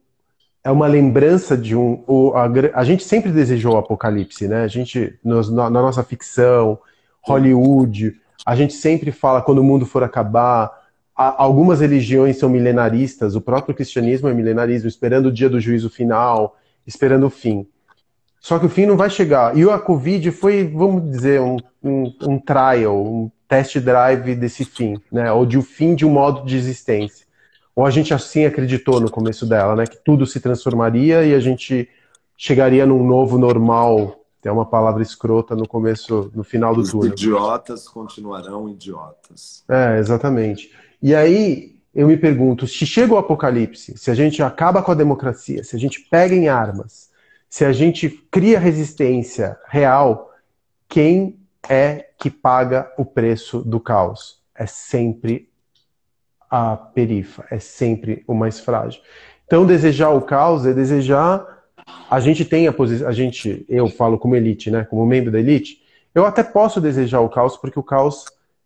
[0.63, 2.03] é uma lembrança de um.
[2.07, 4.63] O, a, a, gente sempre desejou o apocalipse, né?
[4.63, 6.79] A gente, nos, na, na, nossa ficção,
[7.23, 10.71] Hollywood, a gente sempre fala quando o mundo for acabar,
[11.15, 16.57] algumas religiões são milenaristas, o próprio cristianismo é milenarismo, esperando o dia do juízo final,
[16.87, 17.67] esperando o fim.
[18.41, 19.57] Só que o fim não vai chegar.
[19.57, 24.99] E a Covid foi, vamos dizer, um, um, um trial, um test drive desse fim,
[25.13, 25.31] né?
[25.31, 27.27] Ou de o um fim de um modo de existência.
[27.81, 29.87] Ou a gente assim acreditou no começo dela, né?
[29.87, 31.89] Que tudo se transformaria e a gente
[32.37, 34.21] chegaria num novo normal.
[34.43, 37.13] Tem uma palavra escrota no começo, no final do Os túnel.
[37.13, 39.65] idiotas continuarão idiotas.
[39.67, 40.71] É, exatamente.
[41.03, 44.95] E aí eu me pergunto, se chega o apocalipse, se a gente acaba com a
[44.95, 47.09] democracia, se a gente pega em armas,
[47.49, 50.31] se a gente cria resistência real,
[50.87, 54.39] quem é que paga o preço do caos?
[54.55, 55.50] É sempre
[56.51, 59.01] a perifa, é sempre o mais frágil.
[59.47, 61.47] Então, desejar o caos é desejar.
[62.11, 63.09] A gente tem a posição.
[63.09, 64.85] A gente, eu falo como elite, né?
[64.85, 65.83] Como membro da elite,
[66.15, 68.25] eu até posso desejar o caos, porque o caos.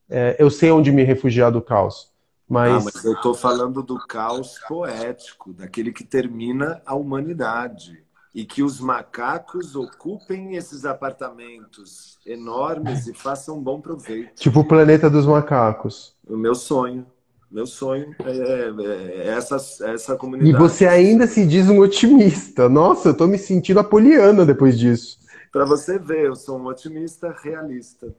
[0.08, 2.12] É, eu sei onde me refugiar do caos.
[2.46, 2.72] Mas...
[2.72, 8.02] Ah, mas eu estou falando do caos poético, daquele que termina a humanidade.
[8.34, 14.34] E que os macacos ocupem esses apartamentos enormes e façam um bom proveito.
[14.34, 16.16] Tipo o planeta dos macacos.
[16.28, 17.06] O meu sonho.
[17.54, 20.52] Meu sonho é, é, é essa, essa comunidade.
[20.52, 22.68] E você ainda se diz um otimista.
[22.68, 25.20] Nossa, eu tô me sentindo apoliana depois disso.
[25.52, 28.12] Para você ver, eu sou um otimista realista.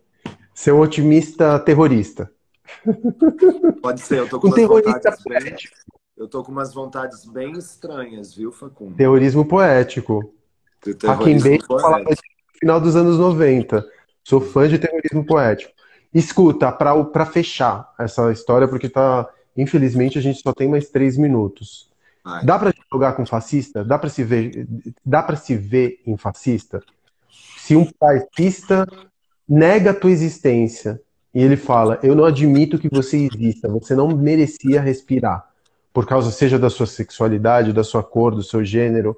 [0.54, 2.32] Você é um otimista terrorista.
[3.82, 5.54] Pode ser, eu tô com um terrorista bem,
[6.16, 8.96] Eu tô com umas vontades bem estranhas, viu, Facundo?
[8.96, 10.34] Terrorismo poético.
[11.06, 12.16] A quem bem falava no
[12.58, 13.86] final dos anos 90.
[14.24, 15.76] Sou fã de terrorismo poético.
[16.16, 19.28] Escuta, para fechar essa história, porque tá.
[19.58, 21.90] Infelizmente, a gente só tem mais três minutos.
[22.24, 22.46] Ai.
[22.46, 23.84] Dá para jogar com fascista?
[23.84, 24.66] Dá para se ver,
[25.06, 26.82] dá para se ver em fascista?
[27.58, 28.88] Se um fascista
[29.48, 31.02] nega a tua existência
[31.34, 35.50] e ele fala: "Eu não admito que você exista, você não merecia respirar",
[35.94, 39.18] por causa seja da sua sexualidade, da sua cor, do seu gênero,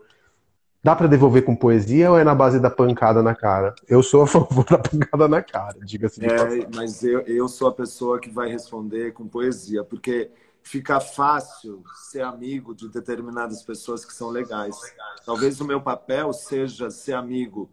[0.84, 3.74] Dá para devolver com poesia ou é na base da pancada na cara?
[3.88, 7.68] Eu sou a favor da pancada na cara, diga-se de é, Mas eu, eu sou
[7.68, 14.06] a pessoa que vai responder com poesia, porque fica fácil ser amigo de determinadas pessoas
[14.06, 14.76] que são legais.
[15.26, 17.70] Talvez o meu papel seja ser amigo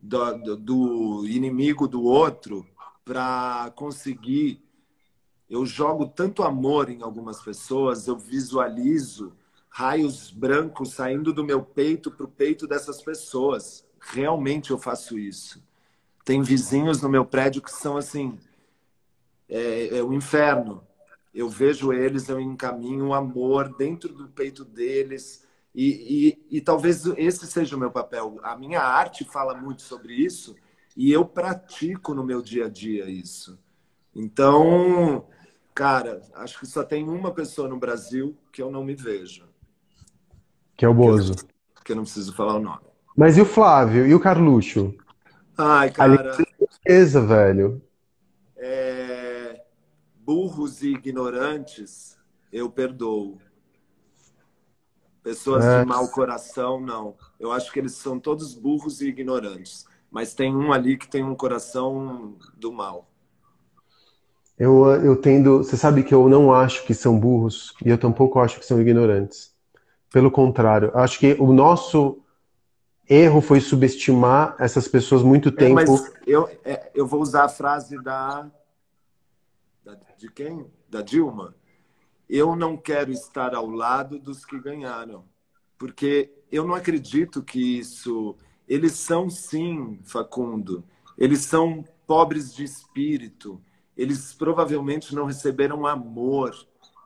[0.00, 2.66] do, do inimigo do outro
[3.04, 4.62] para conseguir.
[5.48, 9.32] Eu jogo tanto amor em algumas pessoas, eu visualizo
[9.72, 13.82] raios brancos saindo do meu peito para o peito dessas pessoas.
[13.98, 15.64] Realmente eu faço isso.
[16.26, 18.38] Tem vizinhos no meu prédio que são assim,
[19.48, 20.86] é, é o inferno.
[21.34, 25.46] Eu vejo eles, eu encaminho o amor dentro do peito deles.
[25.74, 28.38] E, e, e talvez esse seja o meu papel.
[28.42, 30.54] A minha arte fala muito sobre isso
[30.94, 33.58] e eu pratico no meu dia a dia isso.
[34.14, 35.26] Então,
[35.74, 39.50] cara, acho que só tem uma pessoa no Brasil que eu não me vejo.
[40.82, 41.36] Que é o Bozo.
[41.84, 42.80] Que eu não preciso falar o nome.
[43.16, 44.04] Mas e o Flávio?
[44.04, 44.92] E o Carluxo?
[45.56, 46.34] Ai, cara.
[46.34, 47.80] certeza, velho.
[48.56, 49.62] É...
[50.16, 52.18] Burros e ignorantes,
[52.52, 53.38] eu perdoo.
[55.22, 55.82] Pessoas é.
[55.82, 57.14] de mau coração, não.
[57.38, 59.86] Eu acho que eles são todos burros e ignorantes.
[60.10, 63.08] Mas tem um ali que tem um coração do mal.
[64.58, 65.58] Eu, eu tendo.
[65.58, 68.80] Você sabe que eu não acho que são burros e eu tampouco acho que são
[68.80, 69.51] ignorantes.
[70.12, 72.22] Pelo contrário, acho que o nosso
[73.08, 75.80] erro foi subestimar essas pessoas muito tempo.
[75.80, 78.46] É, mas eu, é, eu vou usar a frase da,
[79.82, 80.66] da, de quem?
[80.88, 81.54] Da Dilma.
[82.28, 85.24] Eu não quero estar ao lado dos que ganharam,
[85.78, 88.36] porque eu não acredito que isso.
[88.68, 90.84] Eles são sim, Facundo.
[91.16, 93.60] Eles são pobres de espírito.
[93.96, 96.54] Eles provavelmente não receberam amor.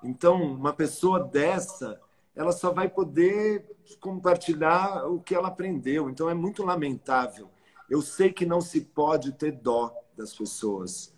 [0.02, 2.00] Então, uma pessoa dessa
[2.36, 3.64] ela só vai poder
[3.98, 6.10] compartilhar o que ela aprendeu.
[6.10, 7.50] Então é muito lamentável.
[7.88, 11.14] Eu sei que não se pode ter dó das pessoas,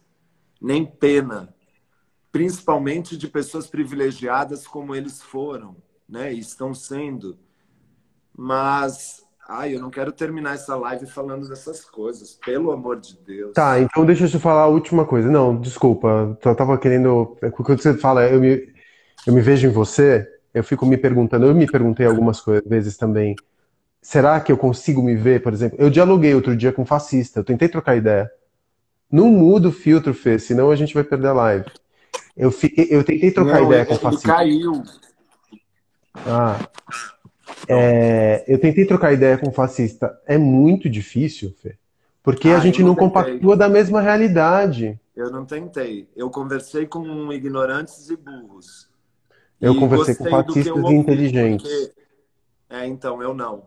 [0.61, 1.55] nem pena,
[2.31, 5.77] principalmente de pessoas privilegiadas como eles foram,
[6.09, 6.33] né?
[6.33, 7.39] E estão sendo.
[8.37, 13.55] Mas Ai, eu não quero terminar essa live falando dessas coisas, pelo amor de Deus.
[13.55, 15.31] Tá, então deixa eu te falar a última coisa.
[15.31, 17.35] Não, desculpa, eu tava querendo.
[17.55, 18.71] Quando você fala, eu me,
[19.27, 23.37] eu me vejo em você, eu fico me perguntando, eu me perguntei algumas vezes também,
[24.01, 25.79] será que eu consigo me ver, por exemplo?
[25.81, 28.31] Eu dialoguei outro dia com um fascista, eu tentei trocar ideia.
[29.11, 31.67] Não muda o filtro, Fê, senão a gente vai perder a live.
[32.37, 34.29] Eu, fiquei, eu tentei trocar Não, ideia com o fascista.
[34.29, 34.83] caiu.
[36.27, 36.59] Ah.
[37.67, 40.19] É, eu tentei trocar ideia com o fascista.
[40.27, 41.77] É muito difícil, Fê.
[42.23, 45.01] Porque ah, a gente não compactua da mesma realidade.
[45.17, 46.09] Eu não tentei.
[46.15, 48.88] Eu conversei com ignorantes e burros.
[49.61, 51.69] Eu e conversei com fascistas e inteligentes.
[51.69, 51.93] Porque...
[52.71, 53.65] É, então, eu não.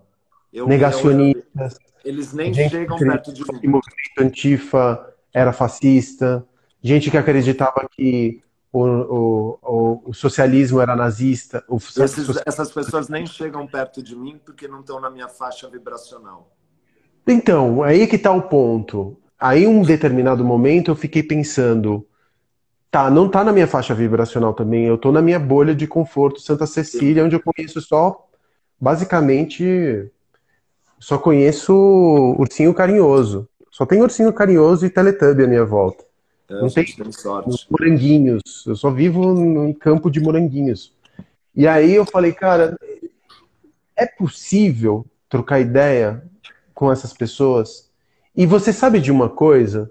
[0.53, 1.73] Eu, Negacionistas.
[2.03, 3.59] Eu, eles nem chegam perto de mim.
[3.67, 6.45] O movimento antifa era fascista.
[6.81, 11.63] Gente que acreditava que o, o, o, o socialismo era nazista.
[12.03, 16.51] Esses, essas pessoas nem chegam perto de mim porque não estão na minha faixa vibracional.
[17.27, 19.17] Então, aí que está o ponto.
[19.39, 22.07] Aí, um determinado momento, eu fiquei pensando,
[22.91, 26.41] tá, não tá na minha faixa vibracional também, eu tô na minha bolha de conforto
[26.41, 28.27] Santa Cecília, onde eu conheço só,
[28.79, 30.11] basicamente,
[30.99, 31.73] só conheço
[32.37, 33.47] ursinho carinhoso.
[33.71, 36.03] Só tem ursinho carinhoso e teletubbie à minha volta.
[36.49, 37.67] É, não tem sorte.
[37.69, 38.41] moranguinhos.
[38.67, 40.93] Eu só vivo num campo de moranguinhos.
[41.55, 42.77] E aí eu falei, cara,
[43.95, 46.21] é possível trocar ideia
[46.73, 47.89] com essas pessoas?
[48.35, 49.89] E você sabe de uma coisa?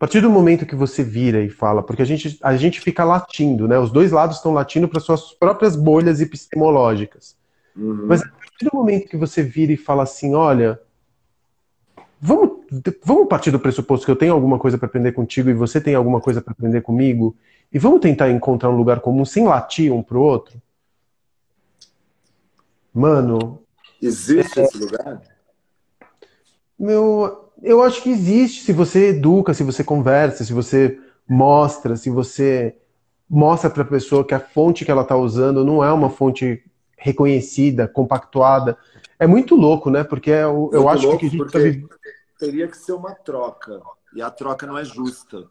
[0.00, 3.04] A partir do momento que você vira e fala, porque a gente, a gente fica
[3.04, 3.78] latindo, né?
[3.78, 7.36] Os dois lados estão latindo para suas próprias bolhas epistemológicas.
[7.76, 8.06] Uhum.
[8.06, 10.80] Mas a partir do momento que você vira e fala assim, olha,
[12.18, 12.64] vamos,
[13.04, 15.94] vamos partir do pressuposto que eu tenho alguma coisa para aprender contigo e você tem
[15.94, 17.36] alguma coisa para aprender comigo,
[17.70, 20.58] e vamos tentar encontrar um lugar comum sem latir um pro outro?
[22.94, 23.62] Mano.
[24.00, 24.64] Existe é...
[24.64, 25.20] esse lugar?
[26.78, 30.98] Meu, eu acho que existe se você educa, se você conversa, se você
[31.28, 32.76] mostra, se você
[33.28, 36.64] mostra para a pessoa que a fonte que ela está usando não é uma fonte
[36.96, 38.76] reconhecida, compactuada.
[39.18, 40.04] É muito louco, né?
[40.04, 41.58] Porque é eu, eu acho que a gente tá...
[42.38, 43.80] teria que ser uma troca
[44.14, 45.48] e a troca não é justa,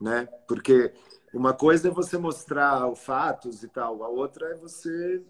[0.00, 0.28] né?
[0.46, 0.92] Porque
[1.32, 5.22] uma coisa é você mostrar fatos e tal, a outra é você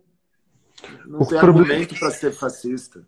[1.06, 1.68] não o ter problema...
[1.68, 3.04] argumento para ser fascista.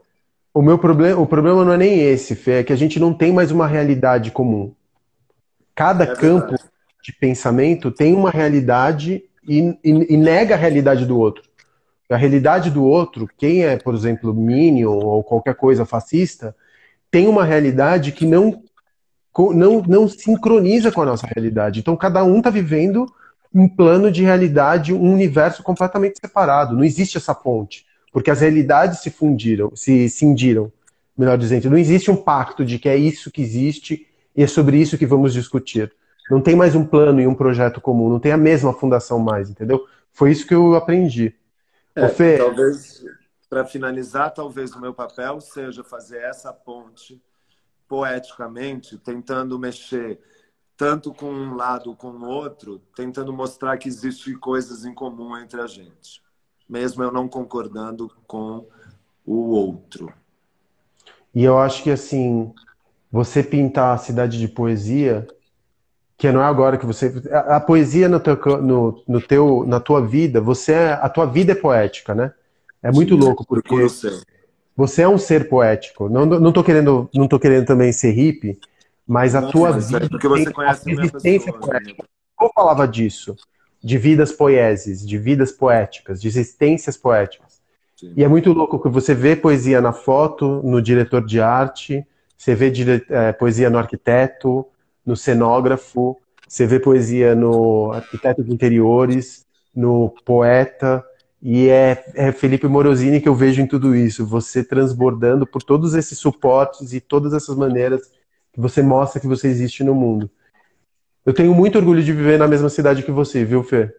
[0.53, 3.15] O meu problema, o problema não é nem esse, Fê, é que a gente não
[3.15, 4.75] tem mais uma realidade comum.
[5.75, 6.57] Cada é campo
[7.03, 11.45] de pensamento tem uma realidade e, e, e, nega a realidade do outro.
[12.11, 16.55] A realidade do outro, quem é, por exemplo, Minion ou qualquer coisa fascista,
[17.11, 18.61] tem uma realidade que não,
[19.55, 21.79] não, não sincroniza com a nossa realidade.
[21.79, 23.07] Então, cada um está vivendo
[23.55, 26.75] um plano de realidade, um universo completamente separado.
[26.75, 30.73] Não existe essa ponte porque as realidades se fundiram, se cindiram,
[31.17, 31.71] melhor dizendo.
[31.71, 35.07] Não existe um pacto de que é isso que existe e é sobre isso que
[35.07, 35.93] vamos discutir.
[36.31, 39.51] Não tem mais um plano e um projeto comum, não tem a mesma fundação mais,
[39.51, 39.87] entendeu?
[40.13, 41.35] Foi isso que eu aprendi.
[41.95, 43.05] É, Fê, talvez,
[43.49, 47.21] para finalizar, talvez o meu papel seja fazer essa ponte
[47.89, 50.21] poeticamente, tentando mexer
[50.77, 55.37] tanto com um lado como com o outro, tentando mostrar que existem coisas em comum
[55.37, 56.23] entre a gente
[56.71, 58.65] mesmo eu não concordando com
[59.27, 60.13] o outro.
[61.35, 62.53] E eu acho que assim,
[63.11, 65.27] você pintar a cidade de poesia,
[66.17, 67.13] que não é agora que você.
[67.33, 71.27] A, a poesia no teu, no, no, teu, na tua vida, você é, a tua
[71.27, 72.33] vida é poética, né?
[72.83, 73.87] É muito Sim, louco, porque
[74.77, 76.09] você é um ser poético.
[76.09, 78.59] Não, não, tô querendo, não tô querendo também ser hippie,
[79.07, 80.07] mas a não, tua mas vida.
[80.07, 82.03] É porque você conhece a existência pessoa, poética.
[82.03, 82.09] Né?
[82.41, 83.37] Eu falava disso
[83.83, 87.61] de vidas poeses, de vidas poéticas, de existências poéticas.
[87.97, 88.13] Sim.
[88.17, 92.07] E é muito louco que você vê poesia na foto, no diretor de arte,
[92.37, 93.05] você vê dire...
[93.09, 94.67] é, poesia no arquiteto,
[95.05, 96.17] no cenógrafo,
[96.47, 101.05] você vê poesia no arquiteto de interiores, no poeta,
[101.43, 105.95] e é, é Felipe Morosini que eu vejo em tudo isso, você transbordando por todos
[105.95, 108.03] esses suportes e todas essas maneiras
[108.53, 110.31] que você mostra que você existe no mundo.
[111.25, 113.95] Eu tenho muito orgulho de viver na mesma cidade que você, viu, Fê?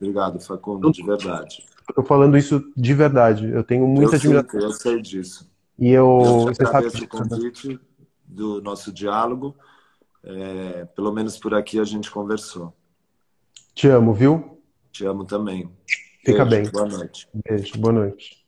[0.00, 1.66] Obrigado, Facundo, de verdade.
[1.88, 3.50] Eu tô falando isso de verdade.
[3.50, 4.60] Eu tenho muita admiração.
[4.60, 5.50] Eu sei disso.
[5.78, 6.06] E eu.
[6.20, 7.80] eu você sabe o convite
[8.24, 9.56] do nosso diálogo.
[10.22, 12.74] É, pelo menos por aqui a gente conversou.
[13.74, 14.62] Te amo, viu?
[14.92, 15.70] Te amo também.
[16.24, 16.72] Fica Beijo, bem.
[16.72, 17.28] Boa noite.
[17.32, 18.39] Beijo, boa noite.